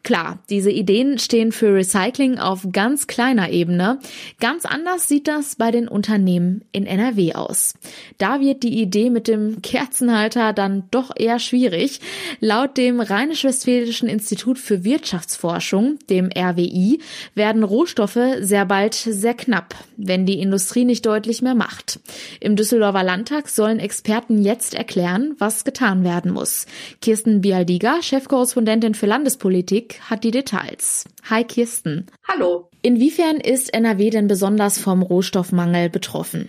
Klar, 0.06 0.38
diese 0.50 0.70
Ideen 0.70 1.18
stehen 1.18 1.50
für 1.50 1.74
Recycling 1.74 2.38
auf 2.38 2.68
ganz 2.70 3.08
kleiner 3.08 3.50
Ebene. 3.50 3.98
Ganz 4.38 4.64
anders 4.64 5.08
sieht 5.08 5.26
das 5.26 5.56
bei 5.56 5.72
den 5.72 5.88
Unternehmen 5.88 6.64
in 6.70 6.86
NRW 6.86 7.34
aus. 7.34 7.74
Da 8.16 8.40
wird 8.40 8.62
die 8.62 8.80
Idee 8.80 9.10
mit 9.10 9.26
dem 9.26 9.62
Kerzenhalter 9.62 10.52
dann 10.52 10.84
doch 10.92 11.10
eher 11.16 11.40
schwierig. 11.40 11.98
Laut 12.38 12.76
dem 12.76 13.00
Rheinisch-Westfälischen 13.00 14.08
Institut 14.08 14.60
für 14.60 14.84
Wirtschaftsforschung, 14.84 15.98
dem 16.08 16.30
RWI, 16.36 17.00
werden 17.36 17.62
Rohstoffe 17.62 18.18
sehr 18.40 18.64
bald 18.64 18.94
sehr 18.94 19.34
knapp, 19.34 19.74
wenn 19.96 20.26
die 20.26 20.40
Industrie 20.40 20.84
nicht 20.84 21.06
deutlich 21.06 21.42
mehr 21.42 21.54
macht. 21.54 22.00
Im 22.40 22.56
Düsseldorfer 22.56 23.04
Landtag 23.04 23.48
sollen 23.48 23.78
Experten 23.78 24.42
jetzt 24.42 24.74
erklären, 24.74 25.36
was 25.38 25.64
getan 25.64 26.02
werden 26.02 26.32
muss. 26.32 26.66
Kirsten 27.00 27.42
Bialdiga, 27.42 28.02
Chefkorrespondentin 28.02 28.94
für 28.94 29.06
Landespolitik, 29.06 30.00
hat 30.10 30.24
die 30.24 30.30
Details. 30.30 31.04
Hi 31.28 31.44
Kirsten. 31.44 32.06
Hallo. 32.26 32.70
Inwiefern 32.82 33.36
ist 33.36 33.72
NRW 33.72 34.10
denn 34.10 34.26
besonders 34.26 34.78
vom 34.78 35.02
Rohstoffmangel 35.02 35.90
betroffen? 35.90 36.48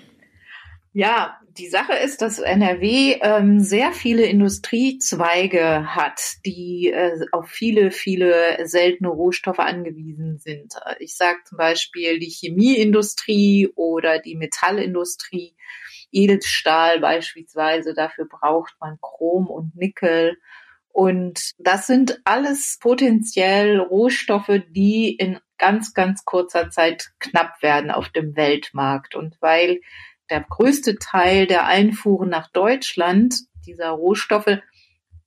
Ja, 0.94 1.38
die 1.58 1.68
Sache 1.68 1.94
ist, 1.94 2.22
dass 2.22 2.40
NRW 2.40 3.20
ähm, 3.22 3.60
sehr 3.60 3.92
viele 3.92 4.26
Industriezweige 4.26 5.96
hat, 5.96 6.38
die 6.46 6.92
äh, 6.92 7.26
auf 7.32 7.48
viele, 7.48 7.92
viele 7.92 8.66
seltene 8.68 9.10
Rohstoffe 9.10 9.60
angewiesen 9.60 10.38
sind. 10.38 10.76
Ich 11.00 11.16
sage 11.16 11.40
zum 11.46 11.58
Beispiel 11.58 12.20
die 12.20 12.30
Chemieindustrie 12.30 13.70
oder 13.76 14.20
die 14.20 14.36
Metallindustrie, 14.36 15.56
Edelstahl 16.12 17.00
beispielsweise, 17.00 17.94
dafür 17.94 18.28
braucht 18.30 18.76
man 18.80 18.98
Chrom 19.02 19.48
und 19.48 19.76
Nickel. 19.76 20.38
Und 20.90 21.52
das 21.60 21.86
sind 21.86 22.22
alles 22.24 22.78
potenziell 22.80 23.80
Rohstoffe, 23.80 24.62
die 24.70 25.16
in 25.16 25.40
ganz, 25.58 25.94
ganz 25.94 26.26
kurzer 26.26 26.70
Zeit 26.70 27.12
knapp 27.20 27.62
werden 27.62 27.92
auf 27.92 28.10
dem 28.10 28.36
Weltmarkt. 28.36 29.16
Und 29.16 29.38
weil 29.42 29.82
der 30.30 30.42
größte 30.42 30.98
Teil 30.98 31.48
der 31.48 31.66
Einfuhren 31.66 32.30
nach 32.30 32.50
Deutschland 32.52 33.36
dieser 33.66 33.90
Rohstoffe 33.90 34.60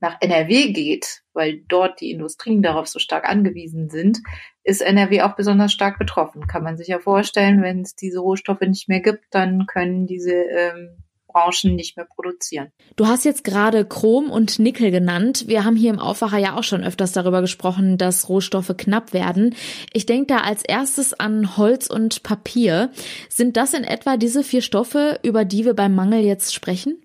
nach 0.01 0.17
NRW 0.21 0.73
geht, 0.73 1.23
weil 1.35 1.63
dort 1.69 2.01
die 2.01 2.11
Industrien 2.11 2.63
darauf 2.63 2.89
so 2.89 2.99
stark 2.99 3.29
angewiesen 3.29 3.91
sind, 3.91 4.19
ist 4.65 4.81
NRW 4.81 5.23
auch 5.23 5.37
besonders 5.37 5.73
stark 5.73 5.99
betroffen. 5.99 6.47
Kann 6.47 6.63
man 6.63 6.79
sich 6.79 6.89
ja 6.89 6.99
vorstellen, 6.99 7.63
wenn 7.63 7.83
es 7.83 7.95
diese 7.95 8.21
Rohstoffe 8.21 8.63
nicht 8.63 8.89
mehr 8.89 9.01
gibt, 9.01 9.27
dann 9.31 9.67
können 9.67 10.07
diese 10.07 10.33
ähm, 10.33 11.00
Branchen 11.33 11.75
nicht 11.75 11.97
mehr 11.97 12.07
produzieren. 12.07 12.73
Du 12.97 13.07
hast 13.07 13.25
jetzt 13.25 13.45
gerade 13.45 13.85
Chrom 13.85 14.31
und 14.31 14.59
Nickel 14.59 14.91
genannt. 14.91 15.45
Wir 15.47 15.65
haben 15.65 15.77
hier 15.77 15.91
im 15.91 15.99
Aufwacher 15.99 16.39
ja 16.39 16.57
auch 16.57 16.65
schon 16.65 16.85
öfters 16.85 17.13
darüber 17.13 17.41
gesprochen, 17.41 17.99
dass 17.99 18.29
Rohstoffe 18.29 18.75
knapp 18.77 19.13
werden. 19.13 19.55
Ich 19.93 20.07
denke 20.07 20.27
da 20.27 20.39
als 20.39 20.63
erstes 20.63 21.19
an 21.19 21.57
Holz 21.57 21.87
und 21.89 22.23
Papier. 22.23 22.91
Sind 23.29 23.57
das 23.57 23.75
in 23.75 23.85
etwa 23.85 24.17
diese 24.17 24.43
vier 24.43 24.63
Stoffe, 24.63 25.19
über 25.23 25.45
die 25.45 25.65
wir 25.65 25.75
beim 25.75 25.95
Mangel 25.95 26.21
jetzt 26.21 26.55
sprechen? 26.55 27.03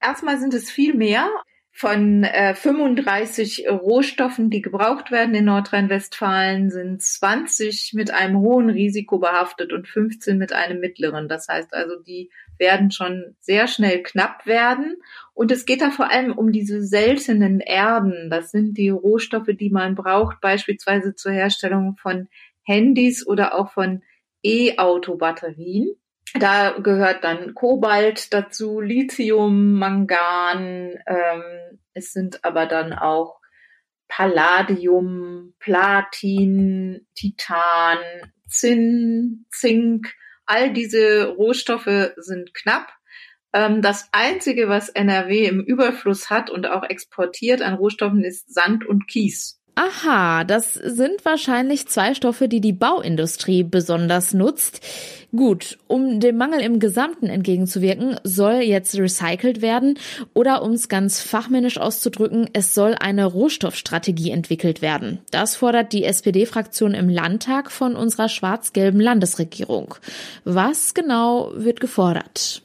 Erstmal 0.00 0.38
sind 0.38 0.54
es 0.54 0.70
viel 0.70 0.94
mehr. 0.94 1.28
Von 1.78 2.24
äh, 2.24 2.54
35 2.54 3.68
Rohstoffen, 3.68 4.48
die 4.48 4.62
gebraucht 4.62 5.10
werden 5.10 5.34
in 5.34 5.44
Nordrhein-Westfalen, 5.44 6.70
sind 6.70 7.02
20 7.02 7.92
mit 7.92 8.10
einem 8.10 8.38
hohen 8.38 8.70
Risiko 8.70 9.18
behaftet 9.18 9.74
und 9.74 9.86
15 9.86 10.38
mit 10.38 10.54
einem 10.54 10.80
mittleren. 10.80 11.28
Das 11.28 11.48
heißt 11.48 11.74
also, 11.74 11.96
die 12.00 12.30
werden 12.56 12.92
schon 12.92 13.36
sehr 13.40 13.68
schnell 13.68 14.02
knapp 14.02 14.46
werden. 14.46 14.96
Und 15.34 15.52
es 15.52 15.66
geht 15.66 15.82
da 15.82 15.90
vor 15.90 16.10
allem 16.10 16.32
um 16.32 16.50
diese 16.50 16.80
seltenen 16.82 17.60
Erden. 17.60 18.30
Das 18.30 18.52
sind 18.52 18.78
die 18.78 18.88
Rohstoffe, 18.88 19.50
die 19.60 19.68
man 19.68 19.96
braucht, 19.96 20.40
beispielsweise 20.40 21.14
zur 21.14 21.32
Herstellung 21.32 21.98
von 21.98 22.28
Handys 22.62 23.26
oder 23.26 23.54
auch 23.54 23.70
von 23.72 24.02
E-Auto-Batterien. 24.42 25.90
Da 26.34 26.78
gehört 26.78 27.24
dann 27.24 27.54
Kobalt 27.54 28.32
dazu, 28.32 28.80
Lithium, 28.80 29.74
Mangan. 29.74 30.98
Ähm, 31.06 31.78
es 31.94 32.12
sind 32.12 32.44
aber 32.44 32.66
dann 32.66 32.92
auch 32.92 33.40
Palladium, 34.08 35.54
Platin, 35.58 37.06
Titan, 37.14 37.98
Zinn, 38.48 39.46
Zink. 39.50 40.14
All 40.44 40.72
diese 40.72 41.28
Rohstoffe 41.28 42.12
sind 42.16 42.54
knapp. 42.54 42.92
Ähm, 43.52 43.82
das 43.82 44.08
Einzige, 44.12 44.68
was 44.68 44.88
NRW 44.90 45.46
im 45.46 45.60
Überfluss 45.60 46.30
hat 46.30 46.50
und 46.50 46.66
auch 46.66 46.82
exportiert 46.82 47.62
an 47.62 47.74
Rohstoffen, 47.74 48.22
ist 48.22 48.52
Sand 48.52 48.84
und 48.86 49.08
Kies. 49.08 49.60
Aha, 49.78 50.44
das 50.44 50.72
sind 50.72 51.22
wahrscheinlich 51.26 51.86
zwei 51.86 52.14
Stoffe, 52.14 52.48
die 52.48 52.62
die 52.62 52.72
Bauindustrie 52.72 53.62
besonders 53.62 54.32
nutzt. 54.32 54.80
Gut, 55.32 55.76
um 55.86 56.18
dem 56.18 56.38
Mangel 56.38 56.60
im 56.60 56.80
Gesamten 56.80 57.26
entgegenzuwirken, 57.26 58.18
soll 58.24 58.62
jetzt 58.62 58.96
recycelt 58.98 59.60
werden 59.60 59.98
oder 60.32 60.62
um 60.62 60.72
es 60.72 60.88
ganz 60.88 61.20
fachmännisch 61.20 61.76
auszudrücken, 61.76 62.48
es 62.54 62.72
soll 62.72 62.96
eine 62.98 63.26
Rohstoffstrategie 63.26 64.30
entwickelt 64.30 64.80
werden. 64.80 65.18
Das 65.30 65.56
fordert 65.56 65.92
die 65.92 66.04
SPD-Fraktion 66.04 66.94
im 66.94 67.10
Landtag 67.10 67.70
von 67.70 67.96
unserer 67.96 68.30
schwarz-gelben 68.30 69.00
Landesregierung. 69.00 69.94
Was 70.44 70.94
genau 70.94 71.52
wird 71.54 71.80
gefordert? 71.80 72.62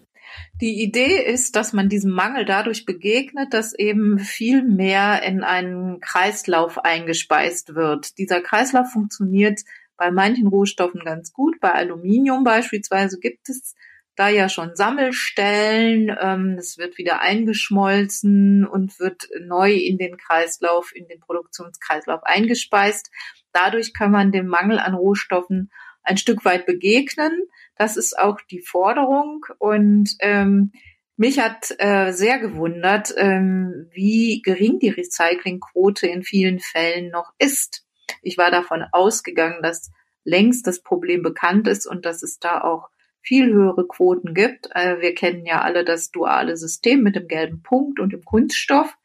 Die 0.62 0.84
Idee 0.84 1.18
ist, 1.18 1.56
dass 1.56 1.74
man 1.74 1.90
diesem 1.90 2.12
Mangel 2.12 2.46
dadurch 2.46 2.86
begegnet, 2.86 3.52
dass 3.52 3.74
eben 3.74 4.20
viel 4.20 4.62
mehr 4.62 5.24
in 5.24 5.44
einen 5.44 6.00
Kreislauf 6.00 6.78
eingespeist 6.78 7.74
wird. 7.74 8.20
Dieser 8.20 8.42
Kreislauf 8.42 8.92
funktioniert 8.92 9.62
bei 9.98 10.12
manchen 10.12 10.46
Rohstoffen 10.46 11.02
ganz 11.04 11.34
gut. 11.34 11.60
Bei 11.60 11.74
Aluminium 11.74 12.44
beispielsweise 12.44 13.20
gibt 13.20 13.50
es 13.50 13.74
da 14.16 14.30
ja 14.30 14.50
schon 14.50 14.76
Sammelstellen. 14.76 16.16
Ähm, 16.22 16.58
es 16.60 16.78
wird 16.78 17.00
wieder 17.00 17.22
eingeschmolzen 17.22 18.64
und 18.64 19.00
wird 19.00 19.30
neu 19.40 19.74
in 19.74 19.98
den 19.98 20.16
Kreislauf, 20.16 20.96
in 20.96 21.08
den 21.08 21.22
Produktionskreislauf 21.22 22.22
eingespeist. 22.24 23.10
Dadurch 23.52 23.96
kann 23.96 24.12
man 24.12 24.32
dem 24.32 24.46
Mangel 24.46 24.78
an 24.78 24.94
Rohstoffen 24.94 25.72
ein 26.04 26.18
Stück 26.18 26.46
weit 26.46 26.66
begegnen. 26.66 27.32
Das 27.76 27.98
ist 27.98 28.18
auch 28.18 28.40
die 28.50 28.62
Forderung. 28.62 29.46
Und 29.60 30.16
ähm, 30.20 30.72
ich 30.74 30.82
Mich 31.18 31.40
hat 31.40 31.76
äh, 31.78 32.12
sehr 32.14 32.40
gewundert, 32.40 33.14
ähm, 33.16 33.88
wie 33.92 34.42
gering 34.42 34.80
die 34.80 34.90
Recyclingquote 34.90 36.08
in 36.08 36.24
vielen 36.24 36.60
Fällen 36.60 37.12
noch 37.12 37.32
ist. 37.38 37.86
Ich 38.24 38.40
war 38.40 38.50
davon 38.50 38.84
ausgegangen, 38.92 39.62
dass 39.62 39.92
längst 40.24 40.66
das 40.66 40.82
Problem 40.82 41.22
bekannt 41.22 41.68
ist 41.68 41.86
und 41.86 42.06
dass 42.06 42.24
es 42.24 42.40
da 42.40 42.62
auch 42.62 42.90
viel 43.22 43.54
höhere 43.54 43.88
Quoten 43.88 44.34
gibt. 44.34 44.70
Äh, 44.74 45.00
wir 45.00 45.14
kennen 45.14 45.46
ja 45.46 45.62
alle 45.62 45.86
das 45.86 46.10
duale 46.10 46.58
System 46.58 47.04
mit 47.04 47.16
dem 47.16 47.28
gelben 47.28 47.62
Punkt 47.62 48.00
und 48.00 48.14
dem 48.14 48.26
Kunststoff. 48.26 48.98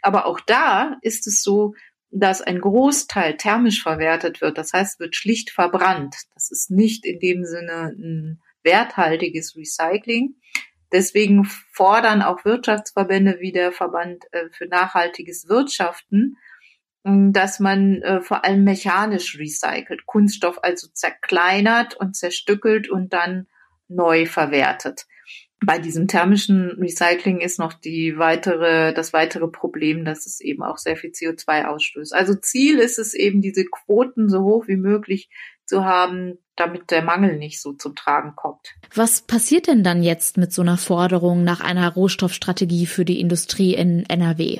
Aber 0.00 0.24
auch 0.24 0.40
da 0.40 0.96
ist 1.02 1.26
es 1.26 1.42
so, 1.42 1.74
dass 2.10 2.40
ein 2.40 2.60
Großteil 2.60 3.36
thermisch 3.36 3.82
verwertet 3.82 4.40
wird. 4.40 4.56
Das 4.56 4.72
heißt, 4.72 4.98
wird 4.98 5.14
schlicht 5.14 5.50
verbrannt. 5.50 6.16
Ist 6.50 6.70
nicht 6.70 7.04
in 7.04 7.18
dem 7.18 7.44
Sinne 7.44 7.94
ein 7.96 8.40
werthaltiges 8.62 9.56
Recycling. 9.56 10.36
Deswegen 10.92 11.44
fordern 11.44 12.22
auch 12.22 12.44
Wirtschaftsverbände 12.44 13.38
wie 13.40 13.52
der 13.52 13.72
Verband 13.72 14.24
äh, 14.32 14.48
für 14.50 14.66
nachhaltiges 14.66 15.48
Wirtschaften, 15.48 16.36
dass 17.02 17.60
man 17.60 18.02
äh, 18.02 18.20
vor 18.20 18.44
allem 18.44 18.64
mechanisch 18.64 19.38
recycelt, 19.38 20.04
Kunststoff 20.04 20.58
also 20.62 20.88
zerkleinert 20.92 21.94
und 21.94 22.14
zerstückelt 22.14 22.90
und 22.90 23.12
dann 23.12 23.46
neu 23.88 24.26
verwertet. 24.26 25.06
Bei 25.64 25.78
diesem 25.78 26.08
thermischen 26.08 26.70
Recycling 26.80 27.40
ist 27.40 27.58
noch 27.58 27.74
die 27.74 28.16
weitere, 28.18 28.94
das 28.94 29.12
weitere 29.12 29.48
Problem, 29.48 30.04
dass 30.04 30.26
es 30.26 30.40
eben 30.40 30.62
auch 30.62 30.78
sehr 30.78 30.96
viel 30.96 31.10
CO2 31.10 31.66
ausstößt. 31.66 32.14
Also 32.14 32.34
Ziel 32.34 32.78
ist 32.78 32.98
es 32.98 33.14
eben, 33.14 33.42
diese 33.42 33.64
Quoten 33.64 34.28
so 34.28 34.42
hoch 34.42 34.68
wie 34.68 34.76
möglich 34.76 35.28
zu 35.70 35.84
haben, 35.84 36.38
damit 36.56 36.90
der 36.90 37.02
Mangel 37.02 37.38
nicht 37.38 37.62
so 37.62 37.72
zum 37.72 37.94
Tragen 37.94 38.34
kommt. 38.36 38.74
Was 38.94 39.22
passiert 39.22 39.68
denn 39.68 39.84
dann 39.84 40.02
jetzt 40.02 40.36
mit 40.36 40.52
so 40.52 40.62
einer 40.62 40.76
Forderung 40.76 41.44
nach 41.44 41.60
einer 41.60 41.88
Rohstoffstrategie 41.94 42.86
für 42.86 43.04
die 43.04 43.20
Industrie 43.20 43.74
in 43.74 44.04
NRW? 44.04 44.58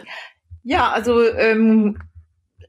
Ja, 0.62 0.92
also 0.92 1.22
ähm, 1.22 1.98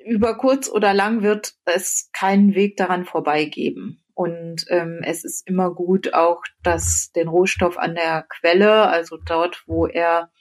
über 0.03 0.36
kurz 0.38 0.67
oder 0.67 0.93
lang 0.93 1.21
wird 1.21 1.53
es 1.65 2.10
keinen 2.13 2.55
Weg 2.55 2.77
daran 2.77 3.05
vorbeigeben. 3.05 4.03
Und 4.15 4.65
ähm, 4.69 5.01
es 5.03 5.24
ist 5.24 5.48
immer 5.48 5.74
gut 5.74 6.13
auch, 6.13 6.41
dass 6.63 7.12
den 7.15 7.27
Rohstoff 7.27 7.77
an 7.77 7.95
der 7.95 8.25
Quelle, 8.27 8.88
also 8.88 9.17
dort, 9.17 9.63
wo 9.67 9.86
er 9.88 10.31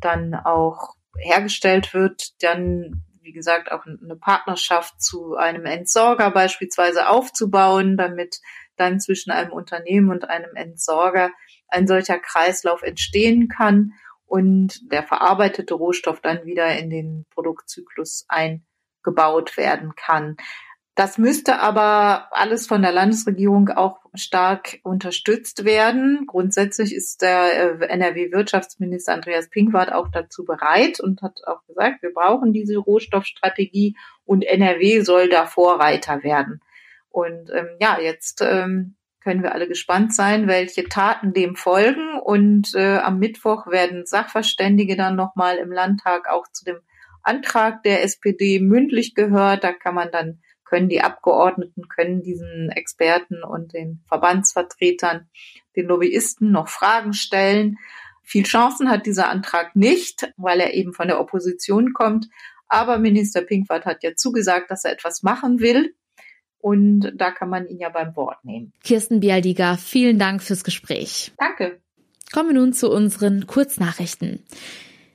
dann 0.00 0.34
auch 0.34 0.94
hergestellt 1.18 1.94
wird, 1.94 2.30
dann, 2.40 3.04
wie 3.22 3.32
gesagt, 3.32 3.70
auch 3.70 3.86
eine 3.86 4.16
Partnerschaft 4.16 5.00
zu 5.00 5.36
einem 5.36 5.64
Entsorger 5.64 6.30
beispielsweise 6.30 7.08
aufzubauen, 7.08 7.96
damit 7.96 8.40
dann 8.76 9.00
zwischen 9.00 9.30
einem 9.30 9.52
Unternehmen 9.52 10.10
und 10.10 10.28
einem 10.28 10.54
Entsorger 10.54 11.30
ein 11.68 11.86
solcher 11.86 12.18
Kreislauf 12.18 12.82
entstehen 12.82 13.48
kann 13.48 13.92
und 14.26 14.90
der 14.90 15.02
verarbeitete 15.02 15.74
Rohstoff 15.74 16.20
dann 16.20 16.44
wieder 16.44 16.76
in 16.78 16.90
den 16.90 17.26
Produktzyklus 17.30 18.24
eingebaut 18.28 19.56
werden 19.56 19.94
kann. 19.94 20.36
Das 20.94 21.16
müsste 21.16 21.60
aber 21.60 22.28
alles 22.32 22.66
von 22.66 22.82
der 22.82 22.92
Landesregierung 22.92 23.70
auch 23.70 24.00
stark 24.12 24.78
unterstützt 24.82 25.64
werden. 25.64 26.26
Grundsätzlich 26.26 26.94
ist 26.94 27.22
der 27.22 27.80
äh, 27.80 27.86
NRW-Wirtschaftsminister 27.86 29.14
Andreas 29.14 29.48
Pinkwart 29.48 29.90
auch 29.90 30.08
dazu 30.12 30.44
bereit 30.44 31.00
und 31.00 31.22
hat 31.22 31.40
auch 31.46 31.64
gesagt, 31.66 32.02
wir 32.02 32.12
brauchen 32.12 32.52
diese 32.52 32.76
Rohstoffstrategie 32.76 33.96
und 34.26 34.42
NRW 34.42 35.00
soll 35.00 35.30
da 35.30 35.46
Vorreiter 35.46 36.22
werden. 36.22 36.60
Und 37.08 37.50
ähm, 37.54 37.68
ja, 37.80 37.98
jetzt 37.98 38.42
ähm, 38.42 38.96
können 39.22 39.42
wir 39.42 39.54
alle 39.54 39.68
gespannt 39.68 40.14
sein, 40.14 40.46
welche 40.46 40.84
Taten 40.84 41.32
dem 41.32 41.56
folgen. 41.56 42.18
Und 42.18 42.74
äh, 42.74 42.98
am 42.98 43.18
Mittwoch 43.18 43.66
werden 43.66 44.04
Sachverständige 44.04 44.96
dann 44.96 45.16
nochmal 45.16 45.56
im 45.56 45.72
Landtag 45.72 46.28
auch 46.28 46.48
zu 46.52 46.66
dem 46.66 46.80
Antrag 47.22 47.82
der 47.82 48.02
SPD 48.02 48.60
mündlich 48.60 49.14
gehört. 49.14 49.64
Da 49.64 49.72
kann 49.72 49.94
man 49.94 50.10
dann 50.10 50.40
können 50.72 50.88
die 50.88 51.02
Abgeordneten, 51.02 51.86
können 51.86 52.22
diesen 52.22 52.70
Experten 52.70 53.44
und 53.44 53.74
den 53.74 54.02
Verbandsvertretern, 54.08 55.28
den 55.76 55.86
Lobbyisten 55.86 56.50
noch 56.50 56.68
Fragen 56.68 57.12
stellen. 57.12 57.76
Viel 58.22 58.44
Chancen 58.44 58.88
hat 58.88 59.04
dieser 59.04 59.28
Antrag 59.28 59.76
nicht, 59.76 60.32
weil 60.38 60.60
er 60.60 60.72
eben 60.72 60.94
von 60.94 61.08
der 61.08 61.20
Opposition 61.20 61.92
kommt. 61.92 62.26
Aber 62.68 62.98
Minister 62.98 63.42
Pinkwart 63.42 63.84
hat 63.84 64.02
ja 64.02 64.14
zugesagt, 64.14 64.70
dass 64.70 64.84
er 64.84 64.92
etwas 64.92 65.22
machen 65.22 65.60
will. 65.60 65.94
Und 66.56 67.12
da 67.16 67.32
kann 67.32 67.50
man 67.50 67.66
ihn 67.66 67.78
ja 67.78 67.90
beim 67.90 68.16
Wort 68.16 68.42
nehmen. 68.42 68.72
Kirsten 68.82 69.20
Bialdiger, 69.20 69.76
vielen 69.76 70.18
Dank 70.18 70.42
fürs 70.42 70.64
Gespräch. 70.64 71.32
Danke. 71.36 71.82
Kommen 72.32 72.48
wir 72.48 72.54
nun 72.54 72.72
zu 72.72 72.90
unseren 72.90 73.46
Kurznachrichten. 73.46 74.42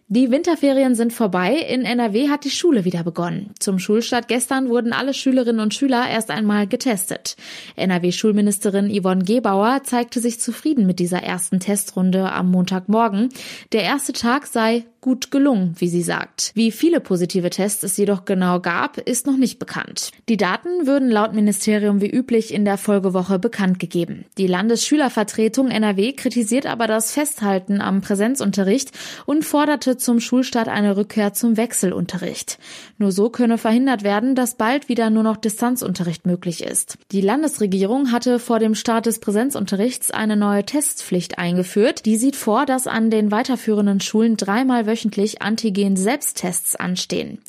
Die 0.10 0.32
Winterferien 0.32 0.96
sind 0.96 1.12
vorbei. 1.12 1.56
In 1.56 1.82
NRW 1.82 2.30
hat 2.30 2.46
die 2.46 2.50
Schule 2.50 2.86
wieder 2.86 3.04
begonnen. 3.04 3.52
Zum 3.60 3.78
Schulstart 3.78 4.30
gestern 4.30 4.70
wurden 4.70 4.94
alle 4.94 5.14
Schülerinnen 5.14 5.60
und 5.60 5.74
Schüler 5.74 6.10
erst 6.10 6.32
einmal 6.32 6.66
getestet. 6.66 7.36
NRW-Schulministerin 7.76 8.90
Yvonne 8.90 9.26
Gebauer 9.26 9.82
zeigte 9.84 10.22
sich 10.22 10.40
zufrieden 10.40 10.88
mit 10.88 11.00
dieser 11.00 11.24
ersten 11.24 11.60
Testrunde 11.60 12.32
am 12.32 12.50
Montagmorgen. 12.52 13.28
Der 13.74 13.84
erste 13.84 14.14
Tag 14.14 14.48
sei 14.48 14.86
gut 15.02 15.32
gelungen, 15.32 15.76
wie 15.78 15.90
sie 15.90 16.02
sagt. 16.02 16.52
Wie 16.56 16.72
viele 16.72 17.00
positive 17.00 17.50
Tests 17.50 17.84
es 17.84 17.98
jedoch 17.98 18.26
genau 18.26 18.60
gab, 18.60 18.98
ist 18.98 19.28
noch 19.28 19.38
nicht 19.38 19.60
bekannt. 19.60 20.12
Die 20.30 20.38
Daten 20.38 20.88
würden 20.88 21.10
laut 21.10 21.34
Ministerium 21.34 22.02
wie 22.02 22.10
üblich 22.10 22.54
in 22.54 22.66
der 22.66 22.78
Folgewoche 22.78 23.40
bekannt 23.40 23.80
gegeben. 23.80 24.26
Die 24.38 24.48
Landesschülervertretung 24.48 25.70
NRW 25.70 26.14
kritisiert 26.14 26.66
aber 26.66 26.88
das 26.88 27.12
Festhalten 27.12 27.82
am 27.82 28.02
Präsenzunterricht 28.02 28.92
und 29.26 29.46
forderte 29.46 29.98
zum 29.98 30.20
Schulstart 30.20 30.68
eine 30.68 30.98
Rückkehr 30.98 31.34
zum 31.34 31.58
Wechselunterricht. 31.58 32.58
Nur 32.98 33.12
so 33.12 33.30
könne 33.30 33.58
verhindert 33.58 34.04
werden, 34.04 34.34
dass 34.34 34.56
bald 34.56 34.90
wieder 34.90 35.10
nur 35.10 35.24
noch 35.24 35.38
Distanzunterricht 35.38 36.26
möglich 36.26 36.64
ist. 36.64 36.98
Die 37.12 37.22
Landesregierung 37.22 38.12
hatte 38.12 38.40
vor 38.40 38.60
dem 38.60 38.74
Start 38.74 39.06
des 39.06 39.20
Präsenzunterrichts 39.20 40.12
eine 40.12 40.36
neue 40.36 40.66
Testpflicht 40.66 41.38
eingeführt. 41.38 42.06
Die 42.06 42.18
sieht 42.18 42.36
vor, 42.36 42.66
dass 42.66 42.88
an 42.88 43.12
den 43.12 43.32
weiterführenden 43.32 44.00
Schulen 44.00 44.38
dreimal 44.38 44.87
wöchentlich 44.88 45.42
Antigen-Selbsttests 45.44 46.76
anstehen. 46.76 47.40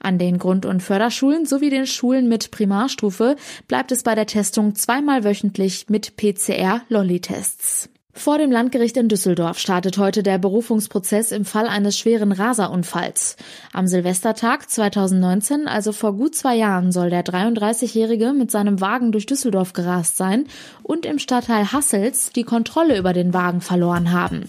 An 0.00 0.18
den 0.18 0.38
Grund- 0.38 0.66
und 0.66 0.82
Förderschulen 0.82 1.46
sowie 1.46 1.70
den 1.70 1.86
Schulen 1.86 2.28
mit 2.28 2.50
Primarstufe 2.50 3.36
bleibt 3.66 3.90
es 3.90 4.02
bei 4.02 4.14
der 4.14 4.26
Testung 4.26 4.74
zweimal 4.74 5.24
wöchentlich 5.24 5.88
mit 5.88 6.16
PCR-Lolli-Tests. 6.16 7.88
Vor 8.18 8.36
dem 8.36 8.50
Landgericht 8.50 8.96
in 8.96 9.08
Düsseldorf 9.08 9.60
startet 9.60 9.96
heute 9.96 10.24
der 10.24 10.38
Berufungsprozess 10.38 11.30
im 11.30 11.44
Fall 11.44 11.68
eines 11.68 11.96
schweren 11.96 12.32
Raserunfalls. 12.32 13.36
Am 13.72 13.86
Silvestertag 13.86 14.68
2019, 14.68 15.68
also 15.68 15.92
vor 15.92 16.14
gut 16.14 16.34
zwei 16.34 16.56
Jahren, 16.56 16.90
soll 16.90 17.10
der 17.10 17.24
33-Jährige 17.24 18.32
mit 18.32 18.50
seinem 18.50 18.80
Wagen 18.80 19.12
durch 19.12 19.26
Düsseldorf 19.26 19.72
gerast 19.72 20.16
sein 20.16 20.46
und 20.82 21.06
im 21.06 21.20
Stadtteil 21.20 21.72
Hassels 21.72 22.32
die 22.32 22.42
Kontrolle 22.42 22.98
über 22.98 23.12
den 23.12 23.34
Wagen 23.34 23.60
verloren 23.60 24.10
haben. 24.10 24.48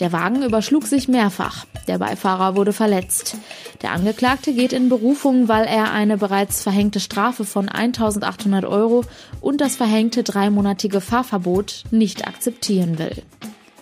Der 0.00 0.12
Wagen 0.12 0.42
überschlug 0.42 0.86
sich 0.86 1.06
mehrfach. 1.08 1.66
Der 1.86 1.98
Beifahrer 1.98 2.56
wurde 2.56 2.72
verletzt. 2.72 3.36
Der 3.82 3.92
Angeklagte 3.92 4.52
geht 4.52 4.72
in 4.72 4.88
Berufung, 4.88 5.48
weil 5.48 5.66
er 5.66 5.92
eine 5.92 6.16
bereits 6.16 6.62
verhängte 6.62 6.98
Strafe 6.98 7.44
von 7.44 7.68
1800 7.68 8.64
Euro 8.64 9.04
und 9.40 9.60
das 9.60 9.76
verhängte 9.76 10.22
dreimonatige 10.24 11.00
Fahrverbot 11.00 11.84
nicht 11.90 12.26
akzeptieren 12.26 12.98
will. 12.98 13.22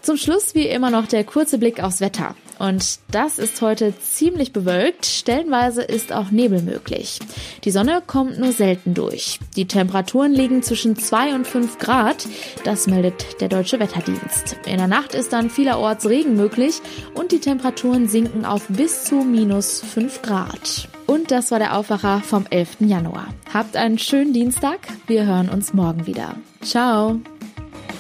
Zum 0.03 0.17
Schluss 0.17 0.57
wie 0.57 0.67
immer 0.67 0.91
noch 0.91 1.07
der 1.07 1.23
kurze 1.23 1.59
Blick 1.59 1.83
aufs 1.83 2.01
Wetter. 2.01 2.35
Und 2.59 2.99
das 3.11 3.39
ist 3.39 3.61
heute 3.63 3.93
ziemlich 3.99 4.53
bewölkt. 4.53 5.07
Stellenweise 5.07 5.83
ist 5.83 6.13
auch 6.13 6.31
Nebel 6.31 6.63
möglich. 6.63 7.21
Die 7.65 7.71
Sonne 7.71 8.03
kommt 8.07 8.39
nur 8.39 8.53
selten 8.53 8.95
durch. 8.95 9.39
Die 9.57 9.67
Temperaturen 9.67 10.33
liegen 10.33 10.63
zwischen 10.63 10.97
2 10.97 11.35
und 11.35 11.47
5 11.47 11.79
Grad. 11.79 12.27
Das 12.65 12.87
meldet 12.87 13.41
der 13.41 13.49
Deutsche 13.49 13.81
Wetterdienst. 13.81 14.57
In 14.67 14.79
der 14.79 14.89
Nacht 14.89 15.15
ist 15.15 15.33
dann 15.33 15.51
vielerorts 15.51 16.09
Regen 16.09 16.37
möglich 16.37 16.81
und 17.15 17.33
die 17.33 17.41
Temperaturen 17.41 18.09
sinken 18.09 18.45
auf 18.45 18.67
bis 18.69 19.05
zu 19.05 19.17
minus 19.17 19.81
5 19.81 20.23
Grad. 20.23 20.89
Und 21.07 21.31
das 21.31 21.51
war 21.51 21.59
der 21.59 21.77
Aufwacher 21.77 22.21
vom 22.21 22.47
11. 22.49 22.77
Januar. 22.81 23.29
Habt 23.53 23.77
einen 23.77 23.99
schönen 23.99 24.33
Dienstag. 24.33 24.81
Wir 25.07 25.27
hören 25.27 25.49
uns 25.49 25.75
morgen 25.75 26.07
wieder. 26.07 26.37
Ciao. 26.61 27.21